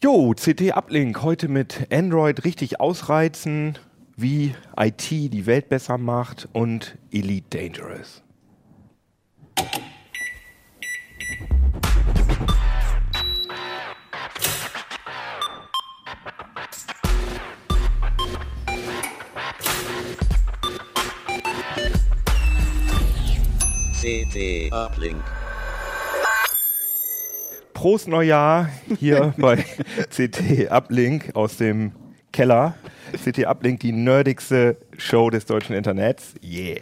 [0.00, 3.76] Jo, CT Uplink heute mit Android richtig ausreizen,
[4.16, 8.22] wie IT die Welt besser macht und Elite Dangerous.
[24.00, 25.24] CT Uplink.
[27.78, 29.64] Prost Neujahr hier bei
[30.10, 31.92] CT Uplink aus dem
[32.32, 32.74] Keller.
[33.24, 36.34] CT Uplink, die nerdigste Show des deutschen Internets.
[36.42, 36.80] Yeah.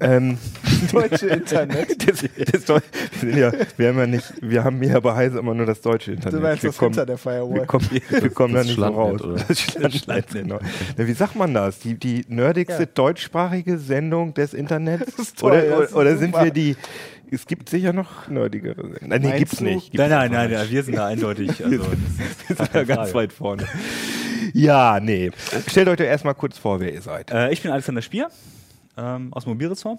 [0.00, 0.36] Ähm,
[0.92, 2.08] Deutsche Internet.
[2.08, 2.80] das, das Deu
[3.20, 5.80] wir, sind ja, wir haben ja nicht, wir haben hier bei Heise immer nur das
[5.80, 6.34] deutsche Internet.
[6.34, 7.54] Du meinst wir das kommen, hinter der Firewall.
[7.60, 9.22] wir kommen, wir kommen da nicht so raus.
[9.22, 9.36] Oder?
[9.36, 10.58] Das Schlandnet, genau.
[10.98, 11.78] Ja, wie sagt man das?
[11.78, 12.88] Die, die nerdigste Ja.
[12.92, 15.14] deutschsprachige Sendung des Internets?
[15.16, 16.44] Das ist toll, oder das ist oder, oder sind super.
[16.44, 16.76] wir die,
[17.30, 19.08] es gibt sicher noch nerdigere Sendungen.
[19.08, 19.92] Nein, nee, gibt's nicht.
[19.92, 21.58] Gibt's Nein, nein, nein, wir sind da eindeutig.
[21.58, 22.00] Wir Also, sind,
[22.48, 23.14] wir sind ja ganz Frage.
[23.14, 23.64] weit vorne.
[24.52, 25.30] Ja, nee.
[25.66, 27.30] Stellt euch doch erstmal kurz vor, wer ihr seid.
[27.30, 28.28] äh, ich bin Alexander Spier
[28.96, 29.98] ähm, aus dem Mobilressort.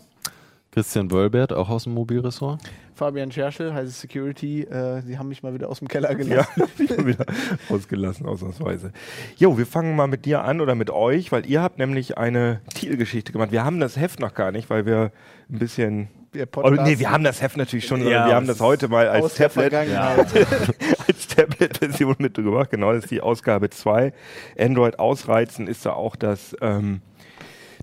[0.72, 2.60] Christian Wölbert, auch aus dem Mobilressort.
[2.96, 4.64] Fabian Scherschel, heiße Security.
[4.64, 6.64] Äh, die haben mich mal wieder aus dem Keller Ja, gelassen.
[6.88, 7.26] schon wieder
[7.70, 8.92] ausgelassen, ausnahmsweise.
[9.38, 12.60] Jo, wir fangen mal mit dir an oder mit euch, weil ihr habt nämlich eine
[12.74, 13.52] Titelgeschichte gemacht.
[13.54, 15.12] Wir haben das Heft noch gar nicht, weil wir
[15.50, 16.08] ein bisschen.
[16.36, 18.88] Wir Oh, nee, wir haben das Heft natürlich schon, Ja, sondern wir haben das heute
[18.88, 20.28] mal als Tablet, Vergangenheit.
[21.08, 22.70] als Tablet-Version mitgebracht.
[22.72, 24.14] Genau, das ist die Ausgabe 2.
[24.60, 27.02] Android ausreizen ist da auch das, ähm,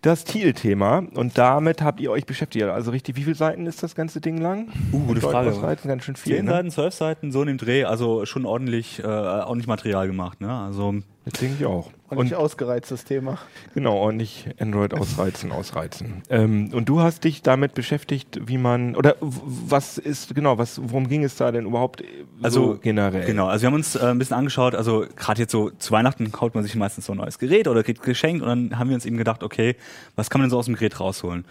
[0.02, 1.04] das Thiel-Thema.
[1.14, 2.64] Und damit habt ihr euch beschäftigt.
[2.64, 4.68] Also richtig, wie viele Seiten ist das ganze Ding lang?
[4.92, 5.50] Uh, gute Frage.
[5.50, 6.36] Ausreizen, ganz schön viel.
[6.36, 6.50] Zehn Ne?
[6.50, 10.40] Seiten, zwölf Seiten, so in dem Dreh, also schon ordentlich, äh, ordentlich Material gemacht.
[10.40, 10.52] Ne?
[10.52, 10.94] Also
[11.24, 11.90] Das denke ich auch.
[12.12, 13.38] Und Und nicht ausgereiztes Thema.
[13.74, 16.22] Genau, ordentlich Android ausreizen, ausreizen.
[16.28, 21.08] Ähm, und du hast dich damit beschäftigt, wie man oder was ist genau, was worum
[21.08, 22.06] ging es da denn überhaupt äh,
[22.42, 23.24] Also, so generell?
[23.24, 26.30] Genau, also wir haben uns äh, ein bisschen angeschaut, also gerade jetzt so zu Weihnachten
[26.32, 28.94] kauft man sich meistens so ein neues Gerät oder kriegt geschenkt und dann haben wir
[28.94, 29.76] uns eben gedacht, okay,
[30.14, 31.44] was kann man denn so aus dem Gerät rausholen?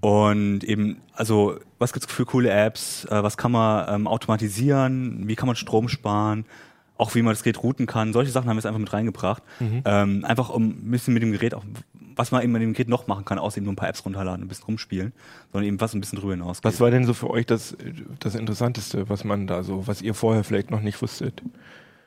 [0.00, 5.36] Und eben, also was gibt's für coole Apps, äh, was kann man ähm, automatisieren, wie
[5.36, 6.46] kann man Strom sparen,
[7.00, 9.42] auch wie man das Gerät routen kann, solche Sachen haben wir jetzt einfach mit reingebracht.
[9.84, 11.64] Ähm, einfach um ein bisschen mit dem Gerät auch,
[12.14, 14.04] was man eben mit dem Gerät noch machen kann, außer eben nur ein paar Apps
[14.04, 15.12] runterladen, ein bisschen rumspielen,
[15.52, 16.58] sondern eben was ein bisschen drüber hinaus.
[16.62, 17.76] Was war denn so für euch das
[18.18, 21.42] das interessanteste, was man da so, was ihr vorher vielleicht noch nicht wusstet?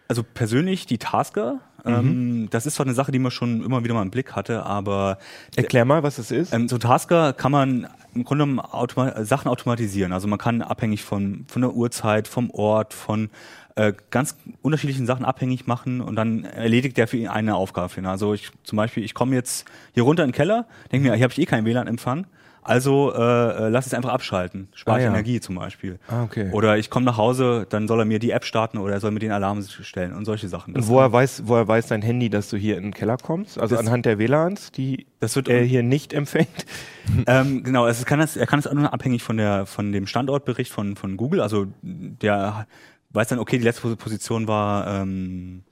[0.09, 3.93] Also persönlich die Tasker, ähm, das ist zwar eine Sache, die man schon immer wieder
[3.93, 5.17] mal im Blick hatte, aber
[5.55, 6.53] Erklär mal, was das ist.
[6.53, 10.13] ähm, so Tasker kann man im Grunde genommen automa Sachen automatisieren.
[10.13, 13.29] Also man kann abhängig von, von der Uhrzeit, vom Ort, von
[13.75, 17.89] äh, ganz unterschiedlichen Sachen abhängig machen und dann erledigt der für ihn eine Aufgabe.
[17.89, 18.06] für ihn.
[18.06, 21.23] Also ich zum Beispiel, ich komme jetzt hier runter in den Keller, denke mir, hier
[21.23, 22.28] habe ich eh keinen WLAN-Empfang,
[22.66, 25.07] also äh, lass es einfach abschalten, spare Ah, ja.
[25.09, 26.00] Energie zum Beispiel.
[26.07, 26.50] Ah, okay.
[26.53, 29.11] Oder ich komme nach Hause, dann soll er mir die App starten oder er soll
[29.11, 30.73] mir den Alarm stellen und solche Sachen.
[30.73, 33.57] und woher weiß, woher weiß dein Handy, dass du hier in den Keller kommst?
[33.59, 36.66] Also Das- anhand der WLANs, die Das wird- er hier nicht empfängt?
[37.28, 40.07] ähm, genau, es kann das, er kann es auch nur abhängig von der von dem
[40.07, 41.41] Standortbericht von von Google.
[41.41, 42.66] Also der
[43.13, 45.63] weiß dann, okay, die letzte Position war ähm,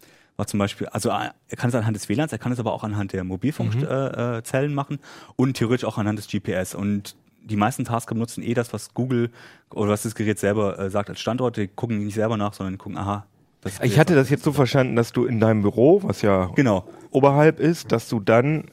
[0.41, 2.73] war zum Beispiel, also äh, er kann es anhand des WLANs, er kann es aber
[2.73, 4.99] auch anhand der Mobilfunkzellen äh, Zellen machen
[5.35, 6.73] und theoretisch auch anhand des GPS.
[6.73, 9.29] Und die meisten Tasker benutzen eh das, was Google
[9.69, 11.57] oder was das Gerät selber äh, sagt als Standort.
[11.57, 13.27] Die gucken nicht selber nach, sondern gucken, aha.
[13.61, 16.87] Das Ich hatte das jetzt so verstanden, dass du in deinem Büro, was ja genau.
[17.11, 18.71] oberhalb ist, dass du dann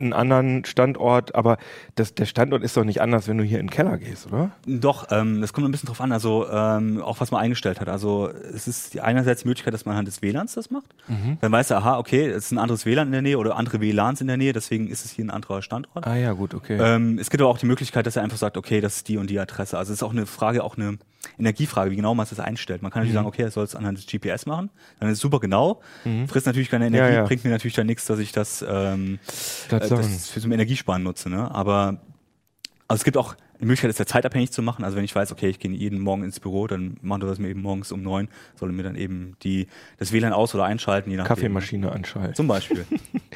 [0.00, 1.58] einen anderen Standort, aber
[1.96, 4.52] das, der Standort ist doch nicht anders, wenn du hier in den Keller gehst, oder?
[4.64, 7.88] Doch, ähm, das kommt ein bisschen drauf an, also ähm, auch was man eingestellt hat.
[7.88, 10.94] Also es ist einerseits die Möglichkeit, dass man anhand des WLANs das macht.
[11.40, 13.80] Dann weiß er, aha, okay, es ist ein anderes WLAN in der Nähe oder andere
[13.80, 16.06] WLANs in der Nähe, deswegen ist es hier ein anderer Standort.
[16.06, 16.78] Ah ja, gut, okay.
[16.80, 19.16] Ähm, es gibt aber auch die Möglichkeit, dass er einfach sagt, okay, das ist die
[19.16, 19.76] und die Adresse.
[19.76, 20.98] Also es ist auch eine Frage, auch eine
[21.38, 22.82] Energiefrage, wie genau man das einstellt.
[22.82, 24.70] Man kann natürlich sagen, okay, er soll es anhand des GPS machen,
[25.00, 25.80] dann ist es super genau,
[26.26, 27.24] frisst natürlich keine Energie, Ja, ja.
[27.24, 29.18] bringt mir natürlich dann nichts, dass ich das, ähm,
[29.68, 31.28] Das äh, das für ein Energiesparen nutze.
[31.28, 31.50] Ne?
[31.54, 32.00] Aber
[32.86, 34.84] also es gibt auch die Möglichkeit, es ja zeitabhängig zu machen.
[34.84, 37.38] Also wenn ich weiß, okay, ich gehe jeden Morgen ins Büro, dann macht er das
[37.38, 39.66] mir eben morgens um neun, soll er mir dann eben die,
[39.98, 41.28] das WLAN aus- oder einschalten, je nachdem.
[41.28, 42.34] Kaffeemaschine anschalten.
[42.34, 42.86] Zum Beispiel.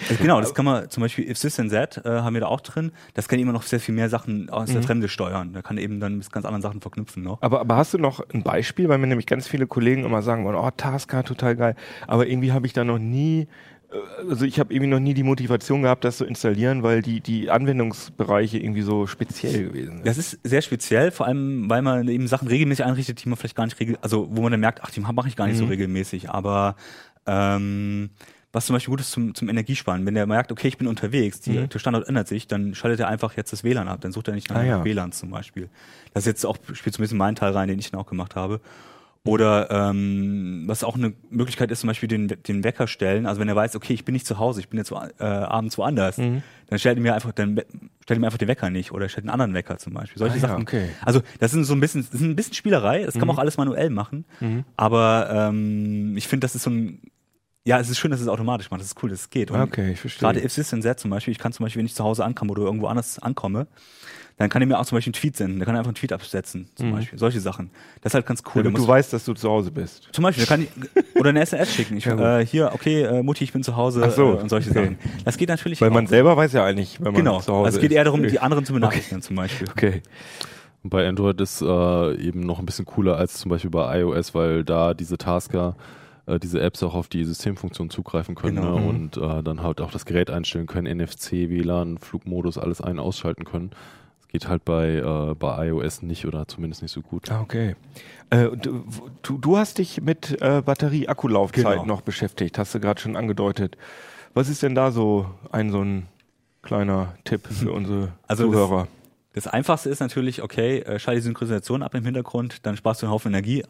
[0.08, 2.46] also genau, das kann man zum Beispiel if sys and that äh, haben wir da
[2.46, 2.92] auch drin.
[3.14, 4.74] Das kann immer noch sehr viel mehr Sachen aus Mhm.
[4.74, 5.52] der Fremde steuern.
[5.52, 7.42] Da kann eben dann mit ganz anderen Sachen verknüpfen noch.
[7.42, 10.44] Aber, aber hast du noch ein Beispiel, weil mir nämlich ganz viele Kollegen immer sagen
[10.44, 11.76] wollen, oh, Tasker, total geil.
[12.06, 13.48] Aber irgendwie habe ich da noch nie,
[14.28, 17.50] also ich habe irgendwie noch nie die Motivation gehabt, das zu installieren, weil die, die
[17.50, 20.06] Anwendungsbereiche irgendwie so speziell gewesen sind.
[20.06, 23.56] Das ist sehr speziell, vor allem, weil man eben Sachen regelmäßig einrichtet, die man vielleicht
[23.56, 25.66] gar nicht regel, also wo man dann merkt, ach, die mache ich gar nicht so
[25.66, 26.30] regelmäßig.
[26.30, 26.76] Aber
[27.26, 28.10] ähm,
[28.52, 31.40] was zum Beispiel gut ist zum, zum Energiesparen, wenn der merkt, okay, ich bin unterwegs,
[31.40, 34.28] die, der Standort ändert sich, dann schaltet er einfach jetzt das WLAN ab, dann sucht
[34.28, 34.84] er nicht nach Ah, ja.
[34.84, 35.70] WLAN zum Beispiel.
[36.12, 38.06] Das ist jetzt auch, spielt so ein bisschen meinen Teil rein, den ich dann auch
[38.06, 38.60] gemacht habe.
[39.24, 43.24] Oder ähm, was auch eine Möglichkeit ist, zum Beispiel den, den Wecker stellen.
[43.26, 45.78] Also wenn er weiß, okay, ich bin nicht zu Hause, ich bin jetzt äh, abends
[45.78, 46.42] woanders, Mhm.
[46.68, 47.60] dann stellt er mir einfach, dann
[48.02, 50.18] stellt mir einfach den Wecker nicht oder stellt einen anderen Wecker zum Beispiel.
[50.18, 50.62] Solche Ah ja, Sachen.
[50.62, 50.88] okay.
[51.04, 53.04] Also das sind so ein bisschen, das ist ein bisschen Spielerei.
[53.04, 54.24] Das kann man auch alles manuell machen.
[54.76, 57.00] Aber ähm, ich finde, das ist so ein,
[57.64, 58.80] ja, es ist schön, dass es automatisch macht.
[58.80, 59.52] Das ist cool, dass es geht.
[59.52, 60.18] Und Okay, ich verstehe.
[60.32, 62.50] Gerade if and that zum Beispiel, ich kann zum Beispiel, wenn ich zu Hause ankomme
[62.50, 63.68] oder irgendwo anders ankomme,
[64.42, 65.58] dann kann er mir auch zum Beispiel einen Tweet senden.
[65.58, 67.18] Der kann einfach einen Tweet absetzen, zum Beispiel.
[67.18, 67.70] Solche Sachen.
[68.02, 68.62] Das ist halt ganz cool.
[68.62, 70.08] Da Damit du weißt, dass du zu Hause bist.
[70.12, 70.68] zum Beispiel, da kann ich,
[71.18, 71.96] oder eine SMS schicken.
[71.96, 74.48] Ich, Ja, äh, hier, okay, äh, Mutti, ich bin zu Hause Ach so, äh, und
[74.48, 74.80] solche okay.
[74.84, 74.98] Sachen.
[75.24, 75.94] Das geht natürlich Weil auch.
[75.94, 77.40] man selber weiß ja eigentlich, wenn man genau.
[77.40, 77.96] zu Hause Also es geht ist.
[77.96, 78.30] eher darum, Okay.
[78.30, 79.68] die anderen zu benachrichtigen zum Beispiel.
[79.70, 80.02] Okay.
[80.82, 84.34] Und Bei Android ist äh, eben noch ein bisschen cooler als zum Beispiel bei iOS,
[84.34, 85.76] weil da diese Tasker,
[86.26, 88.74] äh, diese Apps auch auf die Systemfunktion zugreifen können Genau.
[88.76, 88.80] ne?
[88.80, 88.88] Mhm.
[88.88, 93.44] und äh, dann halt auch das Gerät einstellen können, NFC, WLAN, Flugmodus, alles ein- ausschalten
[93.44, 93.70] können.
[94.32, 97.30] Das geht halt bei, äh, bei iOS nicht oder zumindest nicht so gut.
[97.30, 97.76] Ah, okay.
[98.30, 98.82] Äh, du,
[99.20, 101.84] du, du hast dich mit äh, Batterie-Akkulaufzeit Genau.
[101.84, 103.76] noch beschäftigt, hast du gerade schon angedeutet.
[104.32, 106.06] Was ist denn da so ein so ein
[106.62, 108.88] kleiner Tipp für unsere Also das- Zuhörer?
[109.34, 113.06] Das einfachste ist natürlich, okay, äh, schalte die Synchronisation ab im Hintergrund, dann sparst du
[113.06, 113.64] einen Haufen Energie.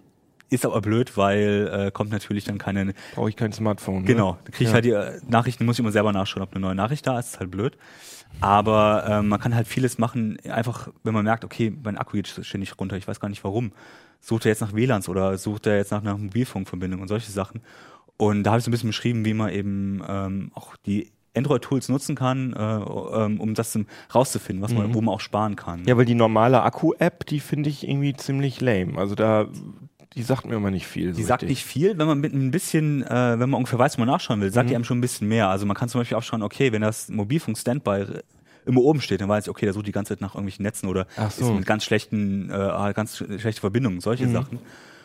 [0.50, 2.94] Ist aber blöd, weil äh, kommt natürlich dann keine.
[3.14, 4.05] Brauche ich kein Smartphone.
[4.05, 4.38] Genau, Ne?
[4.50, 4.75] kriege ich Ja.
[4.75, 7.29] halt die äh, Nachrichten, muss ich immer selber nachschauen, ob eine neue Nachricht da ist,
[7.35, 7.76] ist halt blöd.
[8.40, 12.29] Aber ähm, man kann halt vieles machen, einfach wenn man merkt, okay, mein Akku geht
[12.29, 13.73] ständig runter, ich weiß gar nicht warum.
[14.20, 17.61] Sucht er jetzt nach WLANs oder sucht er jetzt nach einer Mobilfunkverbindung und solche Sachen.
[18.17, 21.88] Und da habe ich so ein bisschen beschrieben, wie man eben ähm, auch die Android-Tools
[21.88, 23.79] nutzen kann, äh, ähm, um das
[24.14, 25.81] rauszufinden, was man, wo man auch sparen kann.
[25.81, 25.88] Mhm.
[25.88, 28.99] Ja, weil die normale Akku-App, die finde ich irgendwie ziemlich lame.
[28.99, 29.49] Also da,
[30.17, 31.12] die sagt mir immer nicht viel.
[31.12, 31.59] Die so sagt richtig.
[31.59, 34.41] nicht viel, wenn man mit ein bisschen, äh, wenn man ungefähr weiß, wo man nachschauen
[34.41, 34.69] will, sagt Mhm.
[34.70, 35.49] die einem schon ein bisschen mehr.
[35.49, 38.06] Also man kann zum Beispiel auch schauen, okay, wenn das Mobilfunk-Standby
[38.67, 40.88] immer oben steht, dann weiß ich, okay, der sucht die ganze Zeit nach irgendwelchen Netzen
[40.88, 41.49] oder so.
[41.50, 44.32] ist mit ganz schlechten, äh, ganz schlechte Verbindungen, solche Mhm.
[44.32, 44.59] Sachen.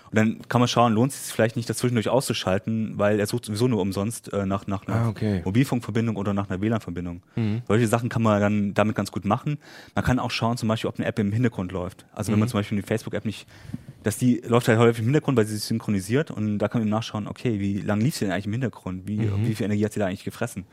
[0.10, 3.26] Und dann kann man schauen, lohnt es sich vielleicht nicht, das zwischendurch auszuschalten, weil er
[3.28, 5.42] sucht sowieso nur umsonst äh, nach, nach einer Ah, okay.
[5.44, 7.22] Mobilfunkverbindung oder nach einer WLAN-Verbindung.
[7.36, 7.62] Mhm.
[7.68, 9.58] Solche Sachen kann man dann damit ganz gut machen.
[9.96, 12.06] Man kann auch schauen, zum Beispiel, ob eine App im Hintergrund läuft.
[12.14, 12.34] Also Mhm.
[12.34, 13.48] wenn man zum Beispiel die Facebook-App nicht,
[14.04, 16.88] dass die läuft halt häufig im Hintergrund, weil sie sich synchronisiert und da kann man
[16.88, 19.08] eben nachschauen, okay, wie lange lief sie denn eigentlich im Hintergrund?
[19.08, 20.66] Wie, wie viel Energie hat sie da eigentlich gefressen?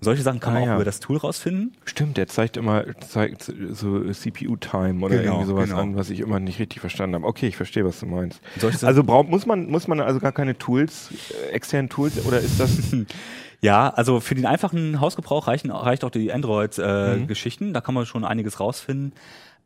[0.00, 0.56] Und solche Sachen kann Mhm.
[0.56, 0.76] Ah, man auch ja.
[0.76, 1.76] über das Tool rausfinden.
[1.84, 5.80] Stimmt, der zeigt immer zeigt so CPU-Time oder Genau, irgendwie sowas genau.
[5.82, 7.26] an, was ich immer nicht richtig verstanden habe.
[7.26, 8.40] Okay, ich verstehe, was du meinst.
[8.82, 11.10] Also braucht muss man muss man also gar keine Tools,
[11.48, 12.70] äh, externen Tools oder ist das
[13.60, 16.30] Ja, also für den einfachen Hausgebrauch reichen, reicht auch die Mhm.
[16.34, 17.72] Android-Geschichten.
[17.72, 19.12] da kann man schon einiges rausfinden.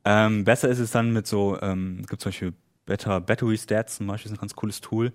[0.06, 2.55] Ähm, besser ist es dann mit so, ähm, gibt zum Beispiel
[2.87, 5.12] Better Battery Stats zum Beispiel, ist ein ganz cooles Tool.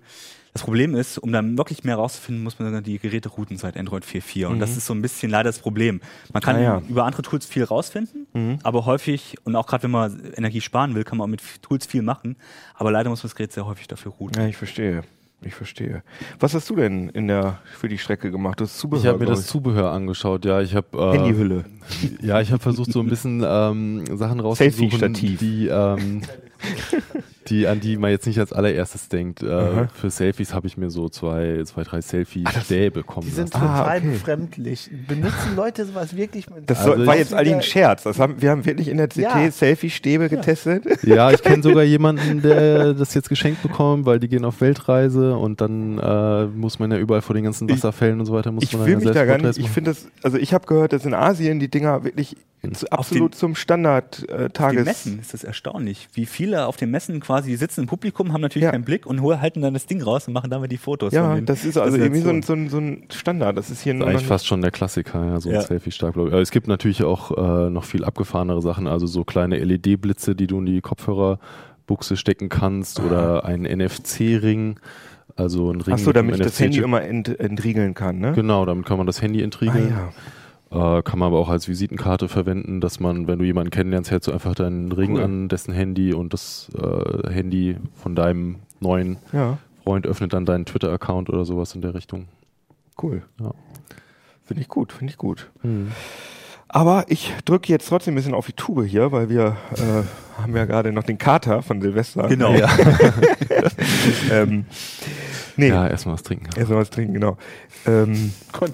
[0.58, 3.76] Das Problem ist, um dann wirklich mehr rauszufinden, muss man dann die Geräte routen seit
[3.76, 4.46] Android 4.4.
[4.48, 6.00] Und das ist so ein bisschen leider das Problem.
[6.32, 6.62] Man kann Mhm.
[6.62, 6.82] Ah, ja.
[6.88, 8.58] über andere Tools viel rausfinden, Mhm.
[8.64, 11.86] aber häufig, und auch gerade wenn man Energie sparen will, kann man auch mit Tools
[11.86, 12.36] viel machen.
[12.74, 14.42] Aber leider muss man das Gerät sehr häufig dafür routen.
[14.42, 15.02] Ja, ich verstehe.
[15.40, 16.02] Ich verstehe.
[16.40, 18.60] Was hast du denn in der für die Strecke gemacht?
[18.60, 19.04] Das Zubehör.
[19.04, 20.60] Ich habe mir das Zubehör angeschaut, ja.
[20.60, 21.64] Ich habe äh, Handyhülle.
[22.20, 26.22] Ja, ich habe versucht, so ein bisschen ähm, Sachen rauszusuchen, die, ähm,
[27.50, 29.42] die, an die man jetzt nicht als allererstes denkt.
[29.42, 33.64] Äh, für Selfies habe ich mir so zwei, zwei drei Selfie-Stäbe kommen Die sind lassen.
[33.66, 34.08] Ah, total okay.
[34.10, 34.90] befremdlich.
[35.06, 36.48] Benutzen Leute sowas wirklich?
[36.50, 38.02] mit- Das Also war ich- jetzt eigentlich ein Scherz.
[38.04, 39.50] Das haben, wir haben wirklich in der CT Ja.
[39.50, 40.84] Selfie-Stäbe getestet.
[41.02, 45.36] Ja, ich kenne sogar jemanden, der das jetzt geschenkt bekommt, weil die gehen auf Weltreise
[45.36, 48.64] und dann äh, muss man ja überall vor den ganzen Wasserfällen und so weiter muss
[48.64, 49.58] Ich man will mich da gar nicht.
[49.58, 52.36] Ich finde das, also ich habe gehört, dass in Asien die Dinger wirklich
[52.74, 54.84] zu, absolut zum Standard äh, Auf den Tages.
[54.84, 58.64] Messen ist das erstaunlich, wie viele auf den Messen quasi sitzen im Publikum, haben natürlich
[58.64, 58.70] Ja.
[58.72, 61.12] keinen Blick und halten dann das Ding raus und machen damit die Fotos.
[61.12, 63.56] Ja, von den das ist also irgendwie so ein, so, ein, so ein Standard.
[63.56, 65.62] Das ist hier Das ist eigentlich fast schon der Klassiker, ja, so ein Ja.
[66.32, 70.46] Aber es gibt natürlich auch äh, noch viel abgefahrenere Sachen, also so kleine LED-Blitze, die
[70.46, 74.80] du in die Kopfhörerbuchse stecken kannst oder ein NFC-Ring,
[75.36, 78.18] also ein Ring Ach so, mit einem damit ich das Handy immer ent, entriegeln kann,
[78.18, 78.32] ne?
[78.34, 79.90] Genau, damit kann man das Handy Ah, entriegeln.
[79.90, 80.08] ja.
[80.70, 84.28] Äh, kann man aber auch als Visitenkarte verwenden, dass man, wenn du jemanden kennenlernst, hältst
[84.28, 85.22] du einfach deinen Ring Cool.
[85.22, 90.66] an dessen Handy und das äh, Handy von deinem neuen ja, Freund öffnet dann deinen
[90.66, 92.26] Twitter-Account oder sowas in der Richtung.
[93.02, 93.22] cool.
[93.40, 93.52] Ja.
[94.44, 95.50] Finde ich gut, finde ich gut.
[96.68, 100.54] Aber ich drücke jetzt trotzdem ein bisschen auf die Tube hier, weil wir äh, haben
[100.56, 102.28] ja gerade noch den Kater von Silvester.
[102.28, 102.52] Genau.
[102.54, 102.68] Ja.
[104.32, 104.64] ähm,
[105.56, 106.48] nee, Ja, erstmal was trinken.
[106.56, 107.36] erstmal was trinken, genau.
[107.88, 108.32] Ähm,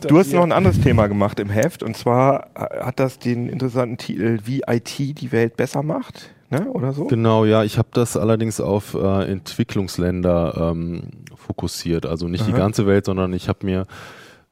[0.09, 3.49] du hast noch ein anderes Thema gemacht im Heft und zwar äh, hat das den
[3.49, 6.69] interessanten Titel Wie IT die Welt besser macht, ne?
[6.71, 7.07] Oder so?
[7.07, 11.03] Genau, ja, ich habe das allerdings auf äh, Entwicklungsländer ähm,
[11.37, 12.07] fokussiert.
[12.07, 12.59] Also nicht die Aha.
[12.59, 13.87] ganze Welt, sondern ich habe mir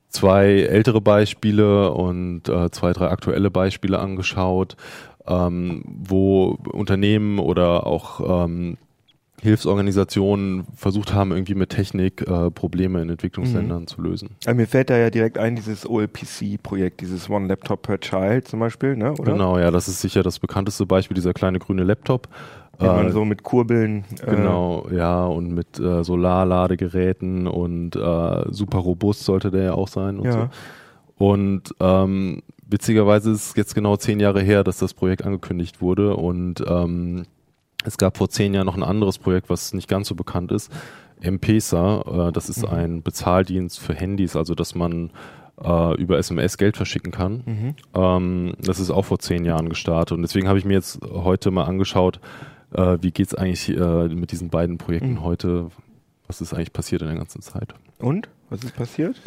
[0.09, 4.77] zwei ältere Beispiele und äh, zwei, drei aktuelle Beispiele angeschaut,
[5.27, 8.77] ähm, wo Unternehmen oder auch ähm,
[9.43, 14.31] Hilfsorganisationen versucht haben, irgendwie mit Technik äh, Probleme in Entwicklungsländern zu lösen.
[14.47, 18.61] Also mir fällt da ja direkt ein, dieses OLPC-Projekt, dieses One Laptop per Child zum
[18.61, 19.13] Beispiel, ne?
[19.13, 19.33] oder?
[19.33, 22.29] Genau, ja, das ist sicher das bekannteste Beispiel, dieser kleine grüne Laptop.
[22.81, 24.05] Den man Äh, so mit Kurbeln.
[24.25, 29.89] äh, Genau, ja, und mit äh, Solarladegeräten und äh, super robust sollte der ja auch
[29.89, 30.33] sein und Ja.
[31.19, 31.25] so.
[31.27, 36.17] Und ähm, witzigerweise ist es jetzt genau zehn Jahre her, dass das Projekt angekündigt wurde
[36.17, 37.25] und ähm,
[37.85, 40.71] es gab vor zehn Jahren noch ein anderes Projekt, was nicht ganz so bekannt ist.
[41.21, 42.69] M-Pesa, äh, das ist Mhm.
[42.75, 45.11] ein Bezahldienst für Handys, also dass man
[45.63, 47.43] äh, über SMS Geld verschicken kann.
[47.47, 47.75] Mhm.
[47.95, 51.51] Ähm, das ist auch vor zehn Jahren gestartet und deswegen habe ich mir jetzt heute
[51.51, 52.21] mal angeschaut,
[52.73, 55.23] äh, wie geht's eigentlich äh, mit diesen beiden Projekten Mhm.
[55.23, 55.69] heute,
[56.27, 57.75] was ist eigentlich passiert in der ganzen Zeit.
[57.99, 58.29] Und?
[58.51, 59.17] Was ist passiert?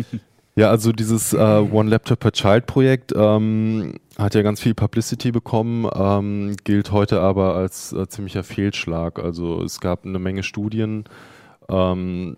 [0.57, 5.31] Ja, also dieses äh, One Laptop per Child Projekt ähm, hat ja ganz viel Publicity
[5.31, 9.19] bekommen, ähm, gilt heute aber als äh, ziemlicher Fehlschlag.
[9.19, 11.03] Also es gab eine Menge Studien
[11.67, 12.37] ähm,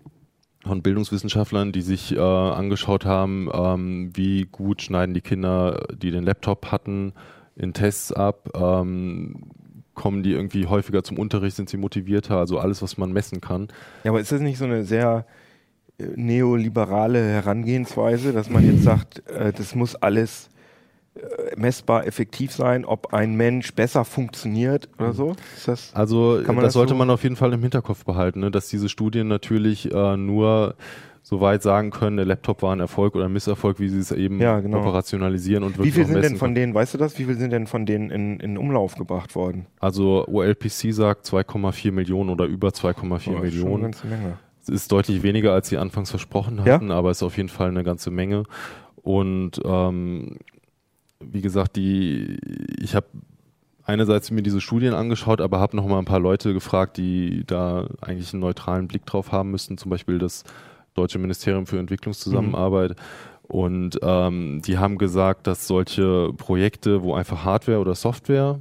[0.64, 6.24] von Bildungswissenschaftlern, die sich äh, angeschaut haben, ähm, wie gut schneiden die Kinder, die den
[6.24, 7.12] Laptop hatten,
[7.54, 8.50] in Tests ab.
[8.56, 9.44] Ähm,
[9.94, 13.68] kommen die irgendwie häufiger zum Unterricht, sind sie motivierter, also alles, was man messen kann.
[14.02, 15.24] Ja, aber ist das nicht so eine sehr
[16.16, 20.48] neoliberale Herangehensweise, dass man jetzt sagt, äh, das muss alles
[21.16, 21.20] äh,
[21.56, 25.34] messbar effektiv sein, ob ein Mensch besser funktioniert oder so?
[25.66, 25.92] Das?
[25.94, 28.50] Also das das sollte so- man auf jeden Fall im Hinterkopf behalten, ne?
[28.50, 30.76] dass diese Studien natürlich äh, nur
[31.20, 34.12] so weit sagen können, der Laptop war ein Erfolg oder ein Misserfolg, wie sie es
[34.12, 34.78] eben Ja, genau.
[34.78, 37.36] operationalisieren und Wie wirklich viel auch sind denn von denen, weißt du das, wie viel
[37.36, 39.66] sind denn von denen in, in Umlauf gebracht worden?
[39.78, 43.82] Also OLPC sagt 2,4 Millionen oder über 2,4 Oh, ist schon eine Millionen.
[43.82, 44.38] ganze Menge.
[44.68, 46.74] Ist deutlich weniger, als sie anfangs versprochen Ja?
[46.74, 48.44] hatten, aber es ist auf jeden Fall eine ganze Menge.
[49.02, 50.36] Und ähm,
[51.20, 52.38] wie gesagt, die
[52.80, 53.06] ich habe
[53.84, 57.86] einerseits mir diese Studien angeschaut, aber habe noch mal ein paar Leute gefragt, die da
[58.02, 60.44] eigentlich einen neutralen Blick drauf haben müssten, zum Beispiel das
[60.94, 62.96] Deutsche Ministerium für Entwicklungszusammenarbeit.
[63.42, 68.58] Und ähm, die haben gesagt, dass solche Projekte, wo einfach Hardware oder Software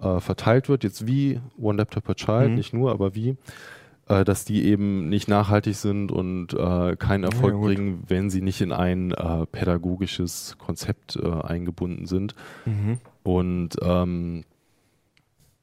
[0.00, 2.54] äh, verteilt wird, jetzt wie One Laptop per Child, Mhm.
[2.54, 3.36] nicht nur, aber wie,
[4.08, 7.64] äh, dass die eben nicht nachhaltig sind und äh, keinen Erfolg gut.
[7.64, 12.34] bringen, wenn sie nicht in ein äh, pädagogisches Konzept äh, eingebunden sind.
[12.64, 12.98] Mhm.
[13.22, 14.44] Und ähm,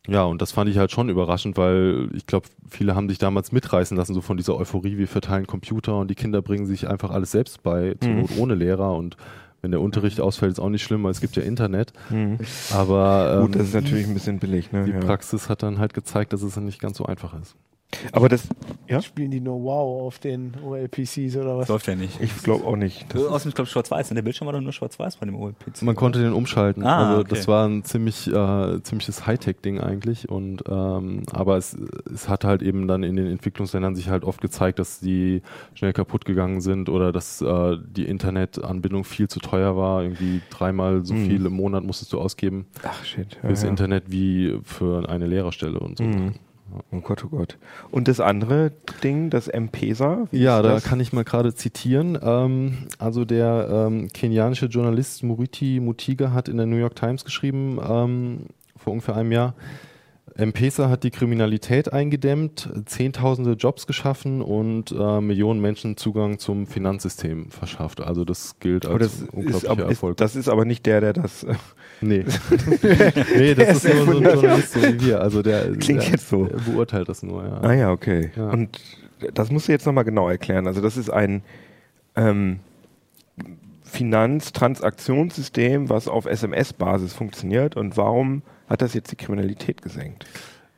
[0.07, 3.51] ja, und das fand ich halt schon überraschend, weil ich glaube, viele haben sich damals
[3.51, 7.09] mitreißen lassen, so von dieser Euphorie, wir verteilen Computer und die Kinder bringen sich einfach
[7.09, 8.19] alles selbst bei, zur Mhm.
[8.21, 9.17] Not ohne Lehrer und
[9.61, 11.91] wenn der Unterricht ausfällt, ist auch nicht schlimm, weil es gibt ja Internet.
[12.11, 12.37] Mhm.
[12.71, 14.71] Aber ähm, Gut, das ist natürlich ein bisschen billig.
[14.71, 14.85] Ne?
[14.85, 14.99] die ja.
[14.99, 17.55] Praxis hat dann halt gezeigt, dass es nicht ganz so einfach ist.
[18.11, 18.47] Aber das,
[18.89, 21.67] ja, Spielen die nur WoW auf den OLPCs oder Das was?
[21.69, 22.19] läuft ja nicht.
[22.19, 23.05] ich glaube auch nicht.
[23.13, 24.09] Das Äh, Außerdem, ich glaube, schwarz-weiß.
[24.11, 24.15] ne?
[24.15, 25.81] Der Bildschirm war doch nur schwarz-weiß bei dem OLPC.
[25.83, 26.83] Man konnte den umschalten.
[26.83, 27.29] Ah, also okay.
[27.29, 30.27] das war ein ziemlich äh, ziemliches Hightech-Ding eigentlich.
[30.29, 31.77] Und ähm, aber es,
[32.13, 35.41] es hat halt eben dann in den Entwicklungsländern sich halt oft gezeigt, dass die
[35.73, 40.03] schnell kaputt gegangen sind oder dass äh, die Internetanbindung viel zu teuer war.
[40.03, 41.25] Irgendwie dreimal so Mhm.
[41.27, 43.35] viel im Monat musstest du ausgeben Ach shit.
[43.41, 43.69] Ja, fürs ja.
[43.69, 46.03] Internet wie für eine Lehrerstelle und so.
[46.03, 46.33] Mhm.
[46.91, 47.57] Oh Gott, oh Gott.
[47.91, 48.71] Und das andere
[49.03, 50.27] Ding, das M-Pesa?
[50.31, 50.83] Ja, da das?
[50.83, 52.17] kann ich mal gerade zitieren.
[52.21, 57.79] Ähm, also der ähm, kenianische Journalist Muriti Mutiga hat in der New York Times geschrieben,
[57.87, 59.53] ähm, vor ungefähr einem Jahr,
[60.37, 67.51] M-Pesa hat die Kriminalität eingedämmt, Zehntausende Jobs geschaffen und äh, Millionen Menschen Zugang zum Finanzsystem
[67.51, 68.01] verschafft.
[68.01, 70.17] Also das gilt als das unglaublicher aber, ist, Erfolg.
[70.17, 71.53] das ist aber nicht der, der das äh,
[72.01, 72.25] nee.
[73.37, 75.21] nee, das ist nur so ein Journalist, so wie wir.
[75.21, 76.43] Also der, Klingt der, jetzt so.
[76.45, 77.61] der beurteilt das nur, ja.
[77.61, 78.31] Ah ja, okay.
[78.35, 78.49] Ja.
[78.49, 78.81] Und
[79.33, 80.67] das musst du jetzt nochmal genau erklären.
[80.67, 81.43] Also das ist ein
[82.17, 82.59] ähm,
[83.83, 87.77] Finanztransaktionssystem, was auf SMS-Basis funktioniert.
[87.77, 90.25] Und warum hat das jetzt die Kriminalität gesenkt?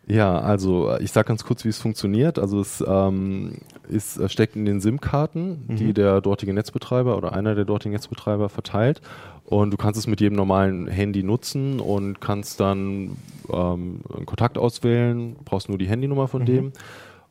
[0.10, 2.40] Ja, also äh, ich sage ganz kurz, wie es funktioniert.
[2.40, 3.58] Also es ähm,
[3.90, 5.94] ist, äh, steckt in den SIM-Karten, die Mhm.
[5.96, 9.02] der dortige Netzbetreiber oder einer der dortigen Netzbetreiber verteilt.
[9.44, 13.18] Und du kannst es mit jedem normalen Handy nutzen und kannst dann
[13.52, 16.46] ähm, einen Kontakt auswählen, brauchst nur die Handynummer von Mhm.
[16.46, 16.72] dem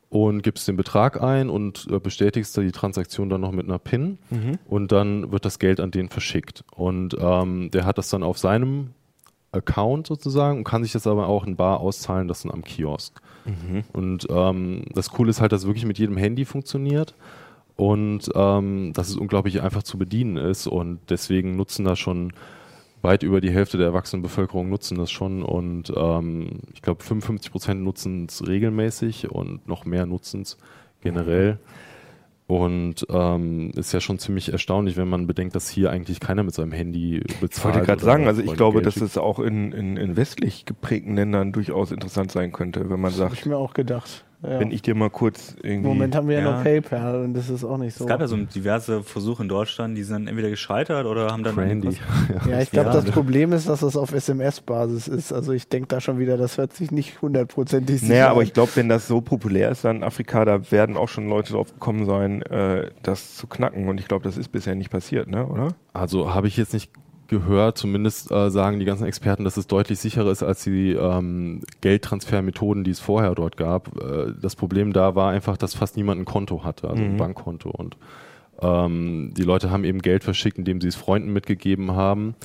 [0.09, 3.77] und gibst den Betrag ein und äh, bestätigst da die Transaktion dann noch mit einer
[3.79, 4.17] PIN
[4.67, 6.63] und dann wird das Geld an den verschickt.
[6.75, 8.91] Und ähm, der hat das dann auf seinem
[9.57, 13.21] Account sozusagen und kann sich das aber auch in Bar auszahlen lassen am Kiosk.
[13.93, 17.15] Und ähm, das Coole ist halt, dass es wirklich mit jedem Handy funktioniert
[17.75, 22.33] und ähm, dass es unglaublich einfach zu bedienen ist und deswegen nutzen da schon
[23.01, 27.51] weit über die Hälfte der erwachsenen Bevölkerung nutzen das schon und ähm, ich glaube 55
[27.51, 30.57] Prozent nutzen es regelmäßig und noch mehr nutzen es
[31.01, 31.59] generell.
[32.47, 36.53] Und ähm, ist ja schon ziemlich erstaunlich, wenn man bedenkt, dass hier eigentlich keiner mit
[36.53, 37.75] seinem Handy bezahlt.
[37.75, 40.65] Ich wollte gerade sagen, also ich glaube, Geld dass es auch in, in, in westlich
[40.65, 44.23] geprägten Ländern durchaus interessant sein könnte, wenn man Das habe sagt, ich mir auch gedacht.
[44.43, 44.59] Ja.
[44.59, 45.73] Wenn ich dir mal kurz irgendwie.
[45.77, 46.57] Im Moment haben wir ja, Ja.
[46.57, 48.03] noch PayPal und das ist auch nicht so.
[48.03, 51.43] Es gab ja so diverse Versuche in Deutschland, die sind dann entweder gescheitert oder haben
[51.43, 51.97] dann Brandy.
[52.47, 52.93] ja, ich glaube, Ja.
[53.01, 55.33] das Problem ist, dass das auf SMS-Basis ist.
[55.33, 58.53] Also ich denke da schon wieder, das hört sich nicht hundertprozentig sicher Naja, aber ich
[58.53, 61.73] glaube, wenn das so populär ist dann in Afrika, da werden auch schon Leute drauf
[61.73, 63.89] gekommen sein, äh, das zu knacken.
[63.89, 65.47] Und ich glaube, das ist bisher nicht passiert, ne?
[65.47, 65.69] oder?
[65.93, 66.91] Also habe ich jetzt nicht
[67.27, 71.61] gehört, zumindest äh, sagen die ganzen Experten, dass es deutlich sicherer ist als die ähm,
[71.81, 73.95] Geldtransfermethoden, die es vorher dort gab.
[74.01, 77.17] Äh, das Problem da war einfach, dass fast niemand ein Konto hatte, also ein Mhm.
[77.17, 77.69] Bankkonto.
[77.69, 77.97] Und
[78.61, 82.35] ähm, die Leute haben eben Geld verschickt, indem sie es Freunden mitgegeben haben.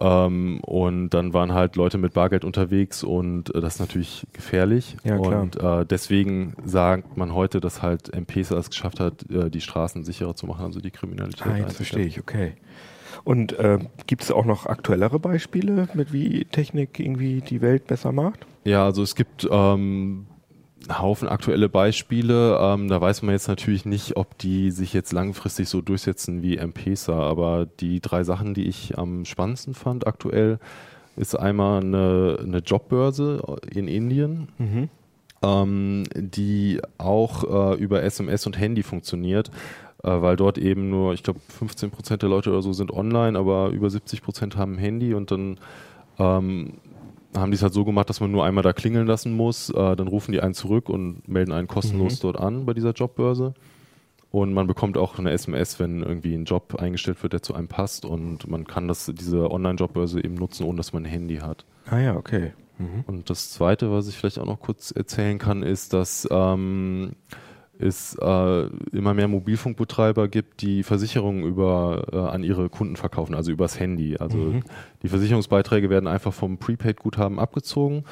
[0.00, 4.96] Ähm, und dann waren halt Leute mit Bargeld unterwegs und äh, das ist natürlich gefährlich.
[5.04, 5.16] Ja.
[5.16, 10.02] Und äh, deswegen sagt man heute, dass halt M-Pesa es geschafft hat, äh, die Straßen
[10.04, 11.46] sicherer zu machen, also die Kriminalität.
[11.46, 12.54] Ah, jetzt verstehe ich, okay.
[13.24, 18.12] Und äh, gibt es auch noch aktuellere Beispiele, mit wie Technik irgendwie die Welt besser
[18.12, 18.46] macht?
[18.64, 20.26] Ja, also es gibt ähm,
[20.88, 22.58] einen Haufen aktuelle Beispiele.
[22.60, 26.56] Ähm, da weiß man jetzt natürlich nicht, ob die sich jetzt langfristig so durchsetzen wie
[26.56, 27.14] M-Pesa.
[27.14, 30.58] Aber die drei Sachen, die ich am spannendsten fand aktuell,
[31.16, 34.48] ist einmal eine, eine Jobbörse in Indien,
[35.42, 39.50] ähm, die auch äh, über SMS und Handy funktioniert.
[40.02, 43.38] Äh, weil dort eben nur, ich glaube, 15 Prozent der Leute oder so sind online,
[43.38, 45.58] aber über 70 Prozent haben ein Handy und dann
[46.18, 46.74] ähm,
[47.34, 49.70] haben die es halt so gemacht, dass man nur einmal da klingeln lassen muss.
[49.70, 53.54] Äh, dann rufen die einen zurück und melden einen kostenlos dort an bei dieser Jobbörse.
[54.30, 57.68] Und man bekommt auch eine SMS, wenn irgendwie ein Job eingestellt wird, der zu einem
[57.68, 58.06] passt.
[58.06, 61.66] Und man kann das, diese Online-Jobbörse eben nutzen, ohne dass man ein Handy hat.
[61.86, 62.52] Ah ja, okay.
[63.06, 67.12] Und das Zweite, was ich vielleicht auch noch kurz erzählen kann, ist, dass ähm,
[67.82, 73.50] es äh, immer mehr Mobilfunkbetreiber gibt, die Versicherungen über, äh, an ihre Kunden verkaufen, also
[73.52, 74.16] übers Handy.
[74.16, 74.54] Also
[75.02, 78.04] die Versicherungsbeiträge werden einfach vom Prepaid-Guthaben abgezogen.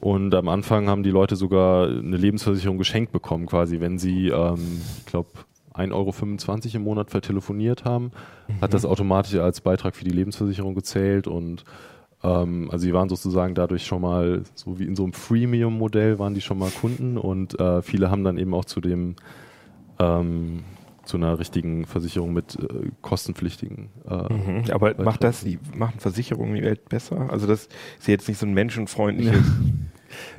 [0.00, 4.80] Und am Anfang haben die Leute sogar eine Lebensversicherung geschenkt bekommen, quasi, wenn sie, ähm,
[4.98, 5.30] ich glaube,
[5.74, 8.12] 1,25 Euro im Monat vertelefoniert haben,
[8.60, 11.64] hat das automatisch als Beitrag für die Lebensversicherung gezählt und
[12.24, 16.34] ähm, also die waren sozusagen dadurch schon mal, so wie in so einem Freemium-Modell waren
[16.34, 19.16] die schon mal Kunden und äh, viele haben dann eben auch zu dem
[19.98, 20.64] ähm,
[21.04, 23.90] zu einer richtigen Versicherung mit äh, kostenpflichtigen.
[24.08, 24.64] Äh, Mhm.
[24.70, 27.30] Aber macht das, die machen Versicherungen die Welt besser?
[27.30, 29.42] Also das ist jetzt nicht so ein menschenfreundliches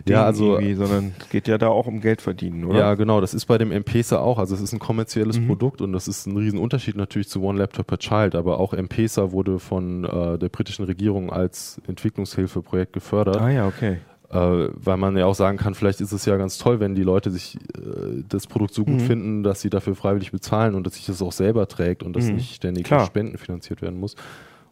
[0.08, 2.80] Ding Ja, also- sondern es geht ja da auch um Geld verdienen, oder?
[2.80, 4.38] Ja, genau, das ist bei dem M-Pesa auch.
[4.40, 5.48] Also es ist ein kommerzielles Mhm.
[5.48, 9.32] Produkt und das ist ein Riesenunterschied natürlich zu One Laptop per Child, aber auch M-Pesa
[9.32, 13.38] wurde von äh, der britischen Regierung als Entwicklungshilfeprojekt gefördert.
[13.42, 13.98] Ah ja, okay.
[14.32, 17.04] Äh, weil man ja auch sagen kann, vielleicht ist es ja ganz toll, wenn die
[17.04, 19.00] Leute sich äh, das Produkt so gut Mhm.
[19.00, 22.26] finden, dass sie dafür freiwillig bezahlen und dass sich das auch selber trägt und dass
[22.26, 22.36] Mhm.
[22.36, 23.02] nicht ständig Klar.
[23.02, 24.16] durch Spenden finanziert werden muss.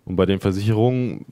[0.06, 1.26] Und bei den Versicherungen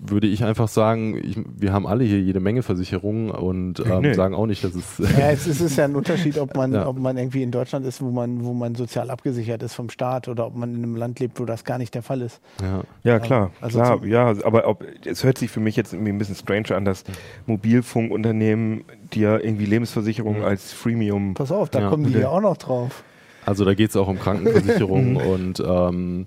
[0.00, 4.12] würde ich einfach sagen, ich, wir haben alle hier jede Menge Versicherungen und ähm, Nee.
[4.14, 6.72] sagen auch nicht, dass es Ja, es ist, es ist ja ein Unterschied, ob man,
[6.74, 6.86] Ja.
[6.86, 10.28] ob man irgendwie in Deutschland ist, wo man, wo man sozial abgesichert ist vom Staat
[10.28, 12.40] oder ob man in einem Land lebt, wo das gar nicht der Fall ist.
[12.62, 12.82] ja.
[13.04, 16.18] Ja, klar, also klar, ja, aber ob, es hört sich für mich jetzt irgendwie ein
[16.18, 17.04] bisschen strange an, dass
[17.46, 21.34] Mobilfunkunternehmen dir irgendwie Lebensversicherungen als Freemium.
[21.34, 21.88] Pass auf, da Ja.
[21.88, 23.02] kommen die ja auch noch drauf.
[23.44, 26.26] Also da geht es auch um Krankenversicherung und ähm,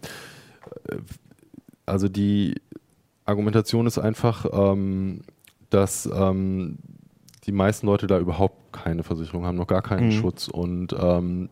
[0.89, 0.95] äh,
[1.85, 2.55] also die
[3.25, 5.21] Argumentation ist einfach, ähm,
[5.69, 6.77] dass ähm,
[7.45, 10.11] die meisten Leute da überhaupt keine Versicherung haben, noch gar keinen Mhm.
[10.11, 11.49] Schutz und ähm,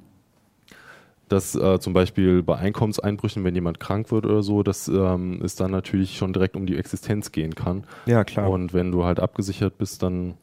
[1.27, 5.55] dass äh, zum Beispiel bei Einkommenseinbrüchen, wenn jemand krank wird oder so, dass ähm, es
[5.55, 7.83] dann natürlich schon direkt um die Existenz gehen kann.
[8.07, 8.49] Ja, klar.
[8.49, 10.33] Und wenn du halt abgesichert bist, dann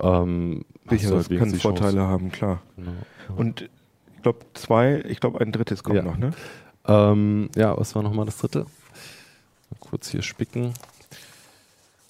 [0.00, 1.82] ähm, hast du halt kann wenigstens die Chance.
[1.82, 2.62] Vorteile haben, klar.
[2.76, 2.92] Genau.
[3.36, 3.70] Und
[4.16, 6.02] ich glaube, zwei, ich glaube, ein drittes kommt Ja.
[6.02, 6.30] noch, ne?
[6.86, 8.66] Ähm, ja, was war nochmal das dritte?
[9.80, 10.74] Kurz hier spicken.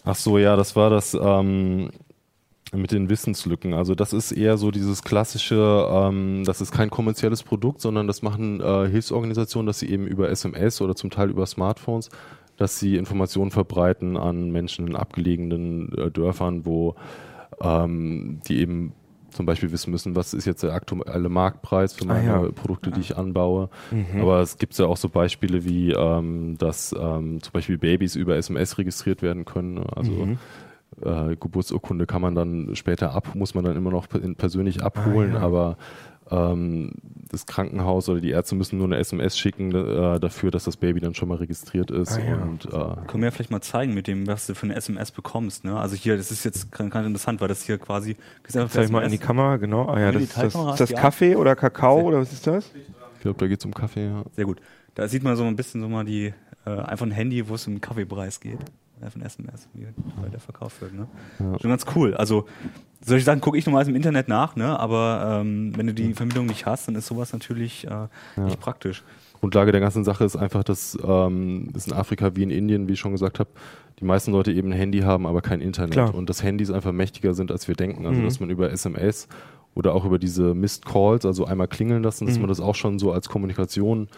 [0.05, 1.91] Ach so, ja, das war das ähm,
[2.73, 3.75] mit den Wissenslücken.
[3.75, 8.23] Also das ist eher so dieses klassische, ähm, das ist kein kommerzielles Produkt, sondern das
[8.23, 12.11] machen äh, Hilfsorganisationen, dass sie eben über SMS oder zum Teil über Smartphones,
[12.57, 16.95] dass sie Informationen verbreiten an Menschen in abgelegenen äh, Dörfern, wo
[17.61, 18.93] ähm, die eben
[19.31, 22.53] zum Beispiel wissen müssen, was ist jetzt der aktuelle Marktpreis für Ah, meine ja.
[22.53, 23.69] Produkte, die ich anbaue.
[23.91, 24.21] Mhm.
[24.21, 28.37] Aber es gibt ja auch so Beispiele wie, ähm, dass ähm, zum Beispiel Babys über
[28.37, 29.79] SMS registriert werden können.
[29.79, 30.39] Also Mhm.
[31.05, 35.33] äh, Geburtsurkunde kann man dann später ab, muss man dann immer noch pe- persönlich abholen,
[35.37, 35.45] Ah, ja.
[35.45, 35.77] aber
[36.31, 41.01] das Krankenhaus oder die Ärzte müssen nur eine SMS schicken äh, dafür, dass das Baby
[41.01, 42.19] dann schon mal registriert ist.
[42.19, 42.37] Ah, ja.
[42.37, 45.11] Und äh, Können wir ja vielleicht mal zeigen mit dem, was du für eine SMS
[45.11, 45.65] bekommst.
[45.65, 45.79] Ne?
[45.79, 48.17] Also hier, das ist jetzt ganz ganz interessant, weil das hier quasi.
[48.47, 49.87] Zeig ich mal in die Kamera, genau.
[49.87, 52.71] Ah ja, das ist das, ist das Kaffee oder Kakao oder was ist das?
[53.19, 54.07] ich glaube, da geht es um Kaffee.
[54.07, 54.23] Ja.
[54.35, 54.61] Sehr gut.
[54.95, 56.33] Da sieht man so ein bisschen so mal die,
[56.65, 58.59] äh, einfach ein Handy, wo es um Kaffeepreis geht.
[59.11, 59.87] Von SMS, wie
[60.31, 60.95] der verkauft wird.
[60.95, 61.07] Ne?
[61.39, 61.59] Ja.
[61.61, 62.15] Schon ganz cool.
[62.15, 62.47] Also
[63.05, 64.79] solche Sachen gucke ich normalerweise im Internet nach, ne?
[64.79, 68.09] aber ähm, wenn du die Vermittlung nicht hast, dann ist sowas natürlich äh, ja.
[68.37, 69.05] nicht praktisch.
[69.41, 72.95] Grundlage der ganzen Sache ist einfach, dass ähm, es in Afrika wie in Indien, wie
[72.95, 73.51] ich schon gesagt habe,
[74.01, 75.93] die meisten Leute eben ein Handy haben, aber kein Internet.
[75.93, 76.15] Klar.
[76.15, 78.07] Und dass Handys einfach mächtiger sind, als wir denken.
[78.07, 78.25] Also, mhm.
[78.25, 79.29] dass man über SMS
[79.75, 82.43] oder auch über diese Missed Calls, also einmal klingeln lassen, dass mhm.
[82.43, 84.09] man das auch schon so als Kommunikation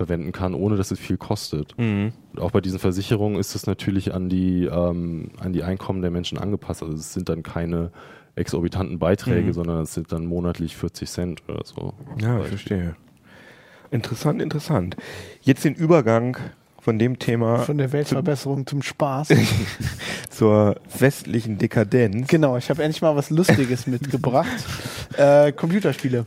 [0.00, 1.76] verwenden kann, ohne dass es viel kostet.
[1.76, 2.12] Mhm.
[2.38, 6.38] Auch bei diesen Versicherungen ist es natürlich an die, ähm, an die Einkommen der Menschen
[6.38, 6.82] angepasst.
[6.82, 7.92] Also es sind dann keine
[8.34, 9.52] exorbitanten Beiträge, mhm.
[9.52, 11.92] sondern es sind dann monatlich 40 Cent oder so.
[12.18, 12.96] Ja, ich verstehe.
[13.90, 14.96] Interessant, interessant.
[15.42, 16.38] Jetzt den Übergang
[16.80, 17.58] von dem Thema.
[17.58, 19.28] Von der Weltverbesserung zum Spaß.
[20.30, 22.28] zur westlichen Dekadenz.
[22.28, 24.48] Genau, ich habe endlich mal was Lustiges mitgebracht.
[25.16, 26.24] Äh, Computerspiele.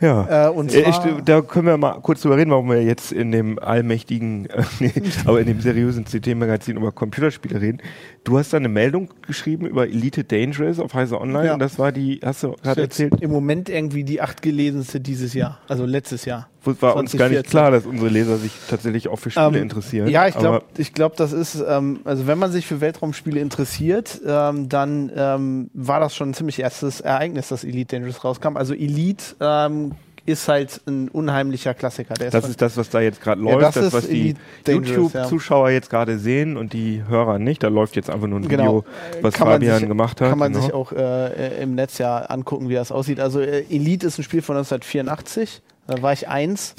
[0.00, 0.48] Ja.
[0.48, 3.12] Äh, und äh, zwar ich, da können wir mal kurz drüber reden, warum wir jetzt
[3.12, 4.46] in dem allmächtigen,
[4.80, 4.90] äh,
[5.24, 7.80] aber in dem seriösen CT-Magazin über Computerspiele reden.
[8.26, 11.54] Du hast da eine Meldung geschrieben über Elite Dangerous auf Heise Online ja.
[11.54, 13.14] und das war die, hast du gerade erzählt?
[13.20, 16.48] Im Moment irgendwie die acht gelesenste dieses Jahr, also letztes Jahr.
[16.64, 16.98] War 2014.
[16.98, 20.08] uns gar nicht klar, dass unsere Leser sich tatsächlich auch für Spiele ähm, interessieren.
[20.08, 24.20] Ja, ich glaube, ich glaube, das ist, ähm, also wenn man sich für Weltraumspiele interessiert,
[24.26, 28.56] ähm, dann ähm, war das schon ein ziemlich erstes Ereignis, dass Elite Dangerous rauskam.
[28.56, 29.92] Also Elite ähm,
[30.26, 32.14] ist halt ein unheimlicher Klassiker.
[32.14, 34.34] das ist, ist das, was da jetzt gerade läuft, ja, das, das was die
[34.66, 35.74] YouTube-Zuschauer ja.
[35.74, 37.62] jetzt gerade sehen und die Hörer nicht.
[37.62, 38.82] Da läuft jetzt einfach nur ein genau.
[38.82, 38.84] Video,
[39.22, 40.30] was kann Fabian sich, gemacht hat.
[40.30, 40.64] Kann man genau.
[40.64, 43.20] sich auch äh, im Netz ja angucken, wie das aussieht.
[43.20, 45.62] Also äh, Elite ist ein Spiel von 1984.
[45.86, 46.74] Da war ich eins.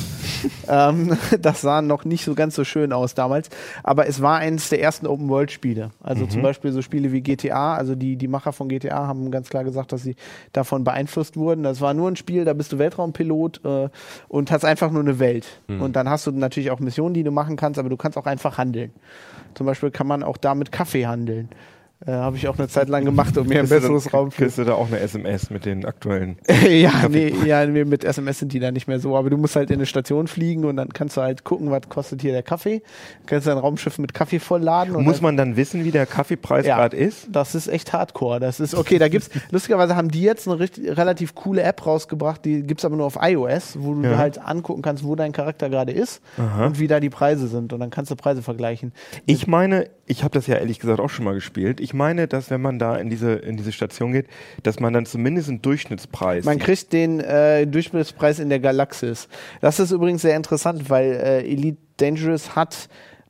[0.68, 3.50] Ähm, das sah noch nicht so ganz so schön aus damals.
[3.84, 5.92] Aber es war eines der ersten Open-World-Spiele.
[6.02, 6.30] Also mhm.
[6.30, 7.76] zum Beispiel so Spiele wie GTA.
[7.76, 10.16] Also die, die Macher von GTA haben ganz klar gesagt, dass sie
[10.54, 11.64] davon beeinflusst wurden.
[11.64, 13.90] Das war nur ein Spiel, da bist du Weltraumpilot äh,
[14.28, 15.62] und hast einfach nur eine Welt.
[15.68, 15.82] Mhm.
[15.82, 18.26] Und dann hast du natürlich auch Missionen, die du machen kannst, aber du kannst auch
[18.26, 18.92] einfach handeln.
[19.54, 21.50] Zum Beispiel kann man auch da mit Kaffee handeln.
[22.06, 24.38] Äh, Habe ich auch eine Zeit lang gemacht, um mir ein besseres Raum zu.
[24.38, 26.38] Kriegst du da auch eine SMS mit den aktuellen?
[26.70, 29.18] ja, nee, ja, mit SMS sind die da nicht mehr so.
[29.18, 31.90] Aber du musst halt in eine Station fliegen und dann kannst du halt gucken, was
[31.90, 32.84] kostet hier der Kaffee.
[33.22, 34.96] Du kannst dein Raumschiff mit Kaffee vollladen.
[34.96, 37.30] Und Muss man dann wissen, wie der Kaffeepreis ja, gerade ist?
[37.32, 38.40] Das ist echt Hardcore.
[38.40, 39.00] Das ist okay.
[39.00, 42.46] Da gibt's lustigerweise haben die jetzt eine richtig, relativ coole App rausgebracht.
[42.46, 44.18] Die gibt's aber nur auf iOS, wo du ja.
[44.18, 46.68] halt angucken kannst, wo dein Charakter gerade ist Aha.
[46.68, 47.74] und wie da die Preise sind.
[47.74, 48.94] Und dann kannst du Preise vergleichen.
[49.26, 51.80] Ich meine, ich habe das ja ehrlich gesagt auch schon mal gespielt.
[51.80, 54.28] Ich meine, dass wenn man da in diese, in diese Station geht,
[54.64, 56.46] dass man dann zumindest einen Durchschnittspreis.
[56.46, 59.28] Man kriegt den äh, Durchschnittspreis in der Galaxis.
[59.62, 62.90] Das ist übrigens sehr interessant, weil äh, Elite Dangerous hat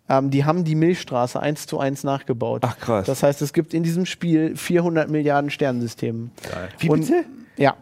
[0.09, 2.61] ähm, die haben die Milchstraße eins zu eins nachgebaut.
[2.65, 3.05] Ach krass.
[3.05, 6.29] Das heißt, es gibt in diesem Spiel 400 Milliarden Sternensysteme.
[6.49, 6.69] Geil.
[6.79, 7.25] Wie bitte?
[7.57, 7.75] ja.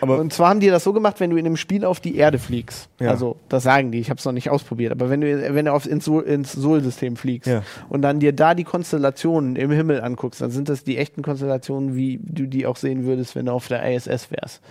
[0.00, 2.16] Aber und zwar haben die das so gemacht, wenn du in einem Spiel auf die
[2.16, 2.88] Erde fliegst.
[3.00, 3.10] Ja.
[3.10, 5.72] Also, das sagen die, ich habe es noch nicht ausprobiert, aber wenn du, wenn du
[5.72, 7.62] auf, ins, Sol, ins Sol-System fliegst ja.
[7.88, 11.96] und dann dir da die Konstellationen im Himmel anguckst, dann sind das die echten Konstellationen,
[11.96, 14.62] wie du die auch sehen würdest, wenn du auf der ISS wärst.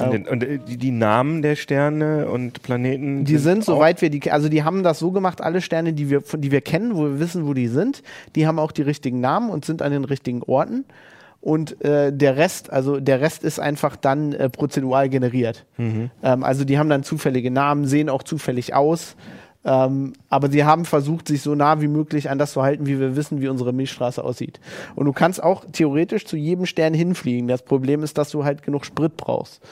[0.00, 3.24] Denn, und äh, die, die, Namen der Sterne und Planeten?
[3.24, 6.10] Die sind, sind soweit wir die, also die haben das so gemacht, alle Sterne, die
[6.10, 8.02] wir, die wir kennen, wo wir wissen, wo die sind,
[8.34, 10.84] die haben auch die richtigen Namen und sind an den richtigen Orten
[11.46, 15.64] und äh, der Rest, also der Rest ist einfach dann äh, prozedural generiert.
[15.76, 16.10] Mhm.
[16.20, 19.14] Ähm, also die haben dann zufällige Namen, sehen auch zufällig aus.
[19.64, 22.98] Ähm, aber sie haben versucht, sich so nah wie möglich an das zu halten, wie
[22.98, 24.58] wir wissen, wie unsere Milchstraße aussieht.
[24.96, 27.46] Und du kannst auch theoretisch zu jedem Stern hinfliegen.
[27.46, 29.62] Das Problem ist, dass du halt genug Sprit brauchst.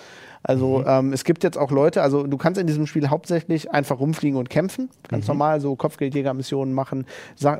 [0.46, 0.84] Also mhm.
[0.86, 4.38] ähm, es gibt jetzt auch Leute, also du kannst in diesem Spiel hauptsächlich einfach rumfliegen
[4.38, 5.32] und kämpfen, ganz mhm.
[5.32, 7.06] normal so Kopfgeldjägermissionen machen,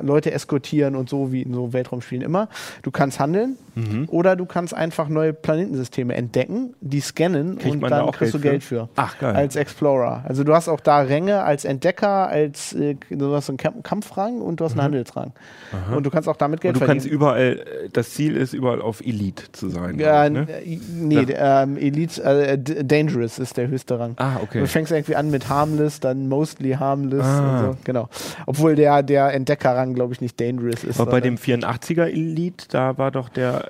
[0.03, 2.47] Leute eskortieren und so wie in so Weltraumspielen immer.
[2.83, 4.07] Du kannst handeln mhm.
[4.09, 8.33] oder du kannst einfach neue Planetensysteme entdecken, die scannen Kriegt und dann da kriegst Geld
[8.33, 8.89] du Geld für.
[8.95, 9.35] Ach geil.
[9.35, 10.23] Als Explorer.
[10.25, 14.59] Also du hast auch da Ränge als Entdecker, als äh, du hast einen Kampfrang und
[14.59, 14.83] du hast einen mhm.
[14.83, 15.33] Handelsrang.
[15.71, 15.95] Aha.
[15.95, 17.03] Und du kannst auch damit Geld und du verdienen.
[17.03, 19.97] kannst überall, äh, das Ziel ist überall auf Elite zu sein.
[19.97, 20.47] Ja, ne?
[20.47, 21.63] Äh, nee, ja.
[21.63, 24.13] Ähm, Elite, äh, Dangerous ist der höchste Rang.
[24.17, 24.59] Ah, okay.
[24.59, 27.39] Du fängst irgendwie an mit Harmless, dann Mostly Harmless ah.
[27.39, 27.77] und so.
[27.83, 28.09] Genau.
[28.45, 30.99] Obwohl der, der Entdeckerrang, glaube ich, nicht Dangerous ist.
[30.99, 33.69] Aber bei dem 84er Elite, da war doch der,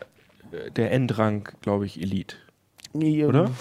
[0.76, 2.36] der Endrang, glaube ich, Elite.
[2.94, 3.52] Oder?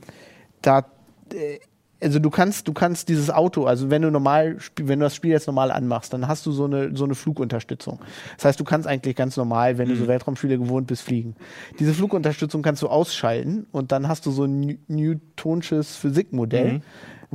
[0.61, 0.85] da
[1.33, 1.59] äh,
[2.03, 5.31] also du kannst, du kannst dieses Auto, also wenn du normal, wenn du das Spiel
[5.31, 7.99] jetzt normal anmachst, dann hast du so eine, so eine Flugunterstützung.
[8.35, 11.35] Das heißt, du kannst eigentlich ganz normal, wenn du so Weltraumspiele gewohnt bist, fliegen.
[11.79, 16.81] Diese Flugunterstützung kannst du ausschalten und dann hast du so ein New- Newtonsches Physikmodell,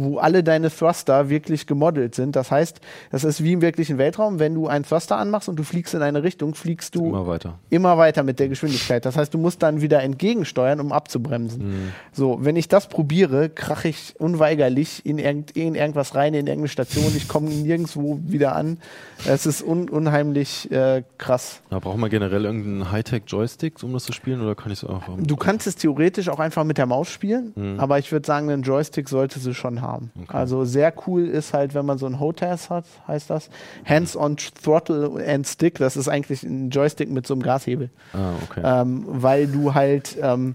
[0.00, 2.36] wo alle deine Thruster wirklich gemodelt sind.
[2.36, 2.80] Das heißt,
[3.10, 6.02] das ist wie im wirklichen Weltraum, wenn du einen Thruster anmachst und du fliegst in
[6.02, 7.58] eine Richtung, fliegst du Immer weiter.
[7.70, 9.04] immer weiter mit der Geschwindigkeit.
[9.04, 11.92] Das heißt, du musst dann wieder entgegensteuern, um abzubremsen.
[12.12, 16.68] So, wenn ich das probiere, krache ich unweigerlich in, irgend, in irgendwas rein, in irgendeine
[16.68, 17.12] Station.
[17.16, 18.78] Ich komme nirgendwo wieder an.
[19.26, 21.60] Es ist un unheimlich äh, krass.
[21.70, 25.14] Da braucht man generell irgendeinen Hightech-Joystick, um das zu spielen, oder kann ich es einfach.
[25.18, 28.62] Du kannst es theoretisch auch einfach mit der Maus spielen, aber ich würde sagen, einen
[28.62, 29.87] Joystick sollte sie schon haben.
[30.28, 33.50] Also sehr cool ist halt, wenn man so ein HOTAS hat, heißt das.
[33.84, 37.90] Hands-on Throttle and Stick, das ist eigentlich ein Joystick mit so einem Gashebel.
[38.12, 38.60] Ah, okay.
[38.64, 40.54] ähm, weil du halt, ähm,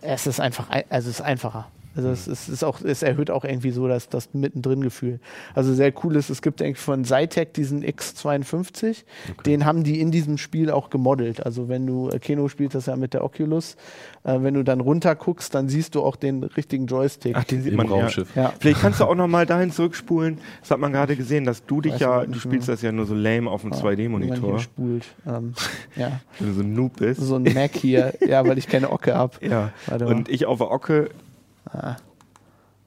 [0.00, 1.66] es ist einfach, ein- also es ist einfacher.
[1.98, 5.18] Also es, es ist auch, es erhöht auch irgendwie so das, das mittendrin-Gefühl.
[5.52, 8.98] Also sehr cool ist, es gibt irgendwie von Zytec diesen X52,
[9.44, 11.44] den haben die in diesem Spiel auch gemodelt.
[11.44, 13.74] Also wenn du, äh, Keno spielt das ja mit der Oculus,
[14.22, 17.34] äh, wenn du dann runter guckst, dann siehst du auch den richtigen Joystick.
[17.36, 18.28] Ach, den sieht Im man Raumschiff.
[18.36, 18.52] ja.
[18.60, 20.38] Vielleicht kannst du auch noch mal dahin zurückspulen.
[20.60, 22.38] Das hat man gerade gesehen, dass du dich Weiß ja, du ja.
[22.38, 25.04] spielst das ja nur so lame auf dem Wenn man 2D-Monitor, hier spult.
[25.26, 25.54] Ähm,
[25.96, 27.20] ja, wenn du so ein Noob bist.
[27.20, 29.44] so ein Mac hier, ja, weil ich keine Ocke habe.
[29.44, 29.72] Ja.
[30.06, 31.10] Und ich auf der Ocke